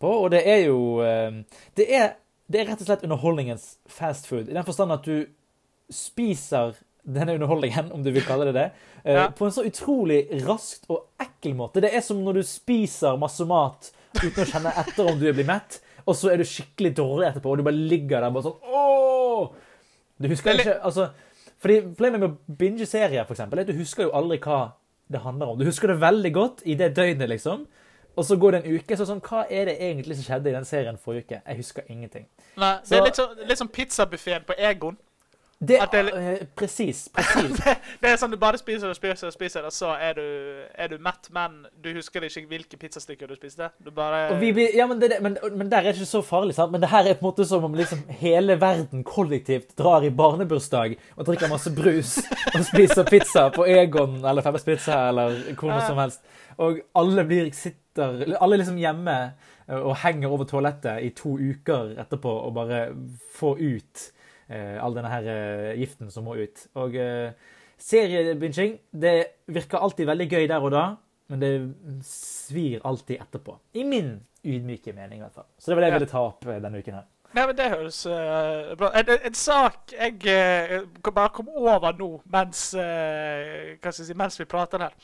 på. 0.00 0.10
Og 0.24 0.30
det 0.34 0.42
er 0.48 0.64
jo 0.66 1.00
eh, 1.04 1.40
det, 1.78 1.88
er, 2.00 2.12
det 2.48 2.60
er 2.62 2.70
rett 2.72 2.82
og 2.84 2.90
slett 2.90 3.04
underholdningens 3.08 3.66
fast 3.90 4.26
food. 4.30 4.48
I 4.48 4.56
den 4.56 4.66
forstand 4.68 4.94
at 4.94 5.06
du 5.08 5.26
spiser 5.92 6.76
denne 7.08 7.38
underholdningen, 7.38 7.92
om 7.96 8.02
du 8.04 8.10
vil 8.12 8.24
kalle 8.26 8.50
det 8.50 8.56
det, 8.58 8.66
eh, 9.04 9.14
Ja. 9.14 9.28
på 9.30 9.46
en 9.46 9.52
så 9.54 9.64
utrolig 9.64 10.26
raskt 10.46 10.84
og 10.92 11.06
ekkel 11.20 11.54
måte. 11.56 11.80
Det 11.80 11.94
er 11.94 12.00
som 12.04 12.20
når 12.24 12.40
du 12.40 12.42
spiser 12.42 13.16
masse 13.16 13.44
mat 13.48 13.90
uten 14.18 14.44
å 14.44 14.48
kjenne 14.50 14.72
etter 14.76 15.08
om 15.08 15.18
du 15.18 15.32
blitt 15.32 15.46
mett, 15.48 15.80
og 16.06 16.16
så 16.16 16.32
er 16.32 16.36
du 16.40 16.44
skikkelig 16.44 16.94
dårlig 16.96 17.28
etterpå, 17.30 17.50
og 17.50 17.56
du 17.58 17.62
bare 17.64 17.80
ligger 17.88 18.20
der 18.20 18.30
bare 18.32 18.42
sånn 18.42 18.60
Åh! 18.64 19.48
Du 20.18 20.28
husker 20.28 20.50
er 20.50 20.58
ikke 20.58 20.78
altså, 20.82 21.10
fordi 21.62 21.80
Problemet 21.88 22.22
med 22.22 22.30
å 22.30 22.56
binge 22.60 22.86
serier 22.86 23.26
for 23.26 23.34
eksempel, 23.34 23.58
er 23.58 23.66
at 23.66 23.72
du 23.72 23.80
husker 23.80 24.06
jo 24.06 24.14
aldri 24.16 24.38
hva 24.44 24.60
det 25.08 25.22
handler 25.24 25.52
om. 25.52 25.58
Du 25.58 25.66
husker 25.66 25.90
det 25.90 26.00
veldig 26.00 26.32
godt 26.34 26.62
i 26.68 26.76
det 26.78 26.92
døgnet, 26.96 27.28
liksom. 27.28 27.66
og 28.18 28.24
så 28.24 28.36
går 28.36 28.52
det 28.52 28.60
en 28.64 28.76
uke, 28.76 28.96
så 28.96 29.06
sånn, 29.06 29.20
hva 29.22 29.44
er 29.46 29.70
det 29.70 29.76
egentlig 29.78 30.18
som 30.18 30.26
skjedde 30.26 30.50
i 30.50 30.54
den 30.56 30.64
serien 30.66 30.98
forrige 30.98 31.24
uke? 31.24 31.42
Jeg 31.46 31.60
husker 31.60 31.82
ingenting. 31.88 32.26
Nei, 32.58 32.72
det 32.88 32.98
er 32.98 33.04
litt 33.06 33.20
sånn, 33.20 33.44
litt 33.46 33.60
sånn 33.60 33.70
pizzabuffeen 33.74 34.46
på 34.48 34.56
Egon. 34.58 34.98
Det, 35.60 35.74
det 35.90 35.98
er 35.98 36.04
litt- 36.06 36.14
eh, 36.14 36.42
Presis, 36.54 37.08
presis. 37.10 37.56
Det 38.00 38.06
er 38.12 38.18
sånn 38.20 38.30
du 38.30 38.36
bare 38.38 38.58
spiser 38.60 38.92
og 38.92 38.94
spiser 38.94 39.26
og 39.26 39.32
spiser, 39.34 39.64
og 39.66 39.72
så 39.74 39.88
er 39.98 40.14
du, 40.14 40.22
er 40.78 40.92
du 40.92 40.98
mett, 41.02 41.26
men 41.34 41.56
du 41.82 41.88
husker 41.96 42.22
ikke 42.28 42.44
hvilke 42.46 42.78
pizzastykker 42.78 43.26
du 43.26 43.34
spiste. 43.34 43.66
Du 43.82 43.90
bare 43.90 44.36
vi 44.38 44.52
ja, 44.76 44.86
men, 44.86 45.00
det, 45.02 45.16
men, 45.24 45.34
men 45.58 45.70
der 45.72 45.80
er 45.82 45.88
det 45.90 45.96
ikke 45.98 46.06
så 46.12 46.22
farlig, 46.22 46.54
sant? 46.54 46.70
Men 46.70 46.84
det 46.84 46.92
her 46.92 47.08
er 47.10 47.18
på 47.18 47.24
en 47.26 47.30
måte 47.32 47.46
som 47.50 47.66
om 47.66 47.74
liksom 47.74 48.04
hele 48.20 48.54
verden 48.62 49.02
kollektivt 49.02 49.74
drar 49.78 50.06
i 50.06 50.12
barnebursdag 50.14 50.94
og 51.16 51.26
drikker 51.26 51.50
masse 51.50 51.72
brus 51.74 52.14
og 52.54 52.62
spiser 52.68 53.08
pizza 53.10 53.48
på 53.54 53.66
Egon 53.66 54.20
eller 54.22 54.46
Femmers 54.46 54.66
Pizza 54.68 55.00
eller 55.10 55.40
hvor 55.58 55.72
noe 55.74 55.82
som 55.88 55.98
helst. 55.98 56.22
Og 56.62 56.78
alle 56.98 57.24
blir 57.26 57.50
sitter 57.54 58.36
Alle 58.38 58.60
liksom 58.60 58.78
hjemme 58.78 59.14
og 59.74 59.96
henger 60.04 60.30
over 60.30 60.46
toalettet 60.46 61.02
i 61.02 61.10
to 61.18 61.34
uker 61.34 61.96
etterpå 61.98 62.30
og 62.46 62.54
bare 62.56 62.78
får 63.34 63.58
ut 63.58 64.04
all 64.50 64.96
denne 64.96 65.10
her 65.12 65.28
eh, 65.32 65.76
giften 65.80 66.10
som 66.12 66.24
må 66.28 66.38
ut. 66.38 66.64
Og 66.80 66.96
eh, 66.96 67.32
det 68.90 69.16
virker 69.46 69.78
alltid 69.78 70.08
veldig 70.08 70.28
gøy 70.30 70.48
der 70.50 70.64
og 70.64 70.72
da, 70.74 70.86
men 71.28 71.42
det 71.42 71.52
svir 72.06 72.80
alltid 72.84 73.20
etterpå. 73.20 73.58
I 73.74 73.84
min 73.84 74.16
ydmyke 74.44 74.92
mening, 74.92 75.20
i 75.20 75.22
hvert 75.26 75.34
fall. 75.34 75.48
Så 75.58 75.70
det 75.70 75.76
var 75.76 75.84
det 75.84 75.90
jeg 75.90 75.98
ville 76.00 76.10
ta 76.10 76.24
opp 76.30 76.46
eh, 76.46 76.60
denne 76.62 76.82
uken 76.82 77.00
her. 77.00 77.06
Nei, 77.36 77.44
men 77.44 77.56
Det 77.58 77.66
høres 77.68 77.98
uh, 78.08 78.72
bra 78.80 78.88
en, 78.96 79.10
en, 79.12 79.18
en 79.28 79.34
sak 79.36 79.92
jeg 79.92 80.14
uh, 80.32 81.10
bare 81.12 81.28
kom 81.36 81.50
over 81.52 81.92
nå 81.98 82.08
mens, 82.32 82.70
uh, 82.72 83.90
si, 83.92 84.14
mens 84.16 84.40
vi 84.40 84.46
prater 84.48 84.86
her. 84.86 84.94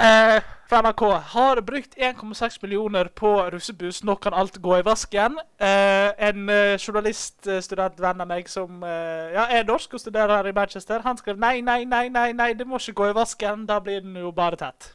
Eh, 0.00 0.42
fra 0.70 0.78
NRK 0.82 1.02
har 1.34 1.60
brukt 1.66 1.94
1,6 1.98 2.58
millioner 2.62 3.04
på 3.04 3.32
russebuss. 3.50 4.02
Nå 4.06 4.14
kan 4.16 4.34
alt 4.34 4.56
gå 4.62 4.78
i 4.78 4.84
vasken. 4.86 5.38
Eh, 5.60 6.10
en 6.28 6.46
journaliststudent 6.46 6.86
journaliststudentvenn 6.86 8.22
av 8.24 8.28
meg 8.30 8.48
som 8.48 8.82
eh, 8.86 9.32
ja, 9.34 9.48
er 9.58 9.66
norsk 9.68 9.98
og 9.98 10.00
studerer 10.00 10.36
her 10.38 10.48
i 10.48 10.54
Manchester, 10.56 11.02
han 11.04 11.18
skrev 11.18 11.40
nei, 11.42 11.58
nei, 11.66 11.82
nei, 11.84 12.06
nei, 12.08 12.30
nei, 12.32 12.52
det 12.54 12.66
må 12.68 12.78
ikke 12.80 12.96
gå 13.02 13.10
i 13.10 13.16
vasken. 13.18 13.66
Da 13.68 13.80
blir 13.84 14.00
den 14.06 14.16
jo 14.22 14.30
bare 14.32 14.56
tett. 14.60 14.92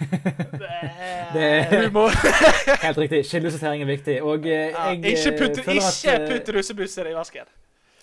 Det 0.00 0.68
er 0.68 1.32
Det- 1.32 1.88
humor. 1.88 2.12
Helt 2.84 2.98
riktig. 2.98 3.24
Kildesortering 3.30 3.82
er 3.82 3.86
viktig. 3.86 4.20
Og 4.22 4.46
eh, 4.46 4.70
Ja, 4.70 4.90
jeg 4.92 5.16
ikke 5.16 5.32
eh, 5.32 5.38
putt, 5.40 5.58
ikke 5.66 6.14
eh, 6.14 6.28
putt 6.28 6.54
russebusser 6.54 7.10
i 7.10 7.16
vasken. 7.16 7.48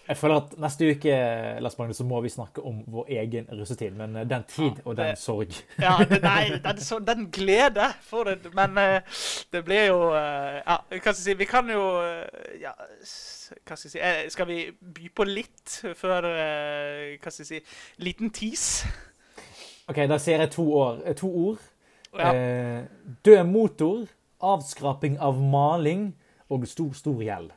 Jeg 0.07 0.17
føler 0.17 0.39
at 0.39 0.53
neste 0.63 0.89
uke 0.91 1.15
Lars 1.63 1.77
Magnus, 1.77 1.97
så 1.99 2.05
må 2.07 2.21
vi 2.23 2.31
snakke 2.31 2.63
om 2.65 2.79
vår 2.87 3.09
egen 3.21 3.47
russetid. 3.51 3.95
Men 3.99 4.15
eh, 4.15 4.27
den 4.29 4.45
tid 4.47 4.81
og 4.85 4.97
den 4.97 5.15
sorg 5.19 5.51
Ja, 5.85 5.97
det, 6.09 6.21
nei, 6.23 6.57
den, 6.63 6.79
så, 6.83 6.99
den 6.99 7.27
glede 7.31 7.89
for 8.07 8.29
det. 8.29 8.53
Men 8.55 8.77
eh, 8.81 9.23
det 9.51 9.63
blir 9.67 9.89
jo 9.91 9.99
eh, 10.15 10.61
Ja, 10.61 10.79
hva 10.87 11.01
skal 11.01 11.13
jeg 11.13 11.23
si 11.25 11.37
Vi 11.41 11.49
kan 11.49 11.69
jo 11.71 11.83
Ja, 12.61 12.71
hva 13.67 13.75
skal 13.75 13.89
jeg 13.89 13.97
si 13.97 14.31
Skal 14.33 14.49
vi 14.49 14.61
by 14.79 15.11
på 15.15 15.27
litt 15.27 15.79
før 15.99 16.29
Hva 16.29 17.33
skal 17.33 17.43
jeg 17.43 17.51
si 17.51 18.03
Liten 18.03 18.31
tis? 18.33 18.85
OK, 19.87 20.01
da 20.09 20.17
sier 20.19 20.41
jeg 20.43 20.51
to, 20.51 20.65
år, 20.75 20.97
to 21.15 21.29
ord. 21.31 21.59
Ja. 22.17 22.33
Eh, 22.33 22.81
død 23.23 23.43
motor, 23.47 24.01
avskraping 24.43 25.15
av 25.23 25.39
maling 25.39 26.09
og 26.51 26.65
stor, 26.67 26.91
stor 26.97 27.21
gjeld. 27.23 27.53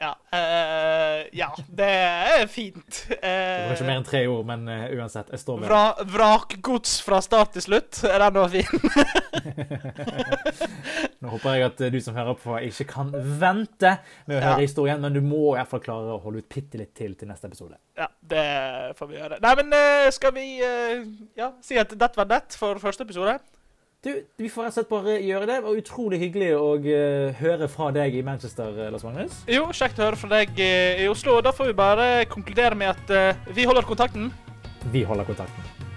Ja, 0.00 0.12
Uh, 0.28 1.24
ja 1.32 1.48
det 1.74 1.86
er 1.88 2.44
fint. 2.52 2.98
Det 3.08 3.16
var 3.18 3.72
ikke 3.72 3.80
Eh, 3.82 3.86
mer 3.88 3.96
enn 3.98 4.04
tre 4.06 4.20
ord, 4.30 4.44
men 4.46 4.68
uh, 4.68 4.84
uansett. 5.00 5.30
Jeg 5.32 5.40
står 5.40 5.58
ved 5.62 5.70
vra, 5.70 5.80
vrakgods 6.06 6.98
fra 7.02 7.18
start 7.24 7.54
til 7.56 7.64
slutt. 7.64 8.02
Er 8.06 8.20
den 8.26 8.36
også 8.38 8.60
fin? 8.60 8.68
Nå 11.22 11.32
håper 11.32 11.56
jeg 11.56 11.66
at 11.66 11.82
du 11.92 11.98
som 12.04 12.14
hører 12.18 12.36
på, 12.38 12.54
ikke 12.68 12.86
kan 12.92 13.10
vente 13.40 13.96
med 14.28 14.36
å 14.38 14.40
Ja. 14.40 14.46
høre 14.52 14.66
historien, 14.66 15.00
men 15.02 15.16
du 15.16 15.20
må 15.24 15.54
i 15.54 15.58
hvert 15.58 15.72
fall 15.72 15.82
klare 15.82 16.14
å 16.14 16.22
holde 16.22 16.44
ut 16.44 16.48
bitte 16.52 16.78
litt 16.78 16.94
til 16.94 17.16
til 17.18 17.28
neste 17.32 17.48
episode. 17.50 17.76
Ja, 17.98 18.06
det 18.22 18.46
får 18.98 19.06
vi 19.10 19.18
gjøre. 19.18 19.40
Nei, 19.42 19.54
men 19.62 20.12
skal 20.14 20.32
vi 20.36 20.46
ja, 21.38 21.52
si 21.64 21.78
at 21.80 21.90
dette 21.98 22.16
var 22.20 22.28
det 22.30 22.44
for 22.58 22.78
første 22.82 23.02
episode? 23.08 23.38
Du, 24.08 24.24
Vi 24.36 24.48
får 24.48 24.64
rett 24.64 24.72
og 24.72 24.76
slett 24.78 24.88
bare 24.88 25.16
gjøre 25.20 25.44
det. 25.44 25.56
Det 25.58 25.64
var 25.66 25.80
utrolig 25.82 26.20
hyggelig 26.22 26.48
å 26.56 26.68
eh, 26.80 27.34
høre 27.42 27.68
fra 27.68 27.90
deg 27.92 28.16
i 28.16 28.22
Manchester, 28.24 28.72
eh, 28.72 28.88
Lars 28.94 29.04
Magnus. 29.04 29.42
Jo, 29.52 29.66
kjekt 29.76 30.00
å 30.00 30.06
høre 30.06 30.20
fra 30.20 30.30
deg 30.32 30.62
eh, 30.64 31.02
i 31.04 31.10
Oslo. 31.12 31.36
Da 31.44 31.52
får 31.52 31.68
vi 31.68 31.76
bare 31.76 32.06
konkludere 32.32 32.78
med 32.78 32.94
at 32.94 33.52
vi 33.52 33.68
holder 33.68 33.84
kontakten. 33.84 34.32
Vi 34.94 35.04
holder 35.04 35.28
kontakten. 35.28 35.87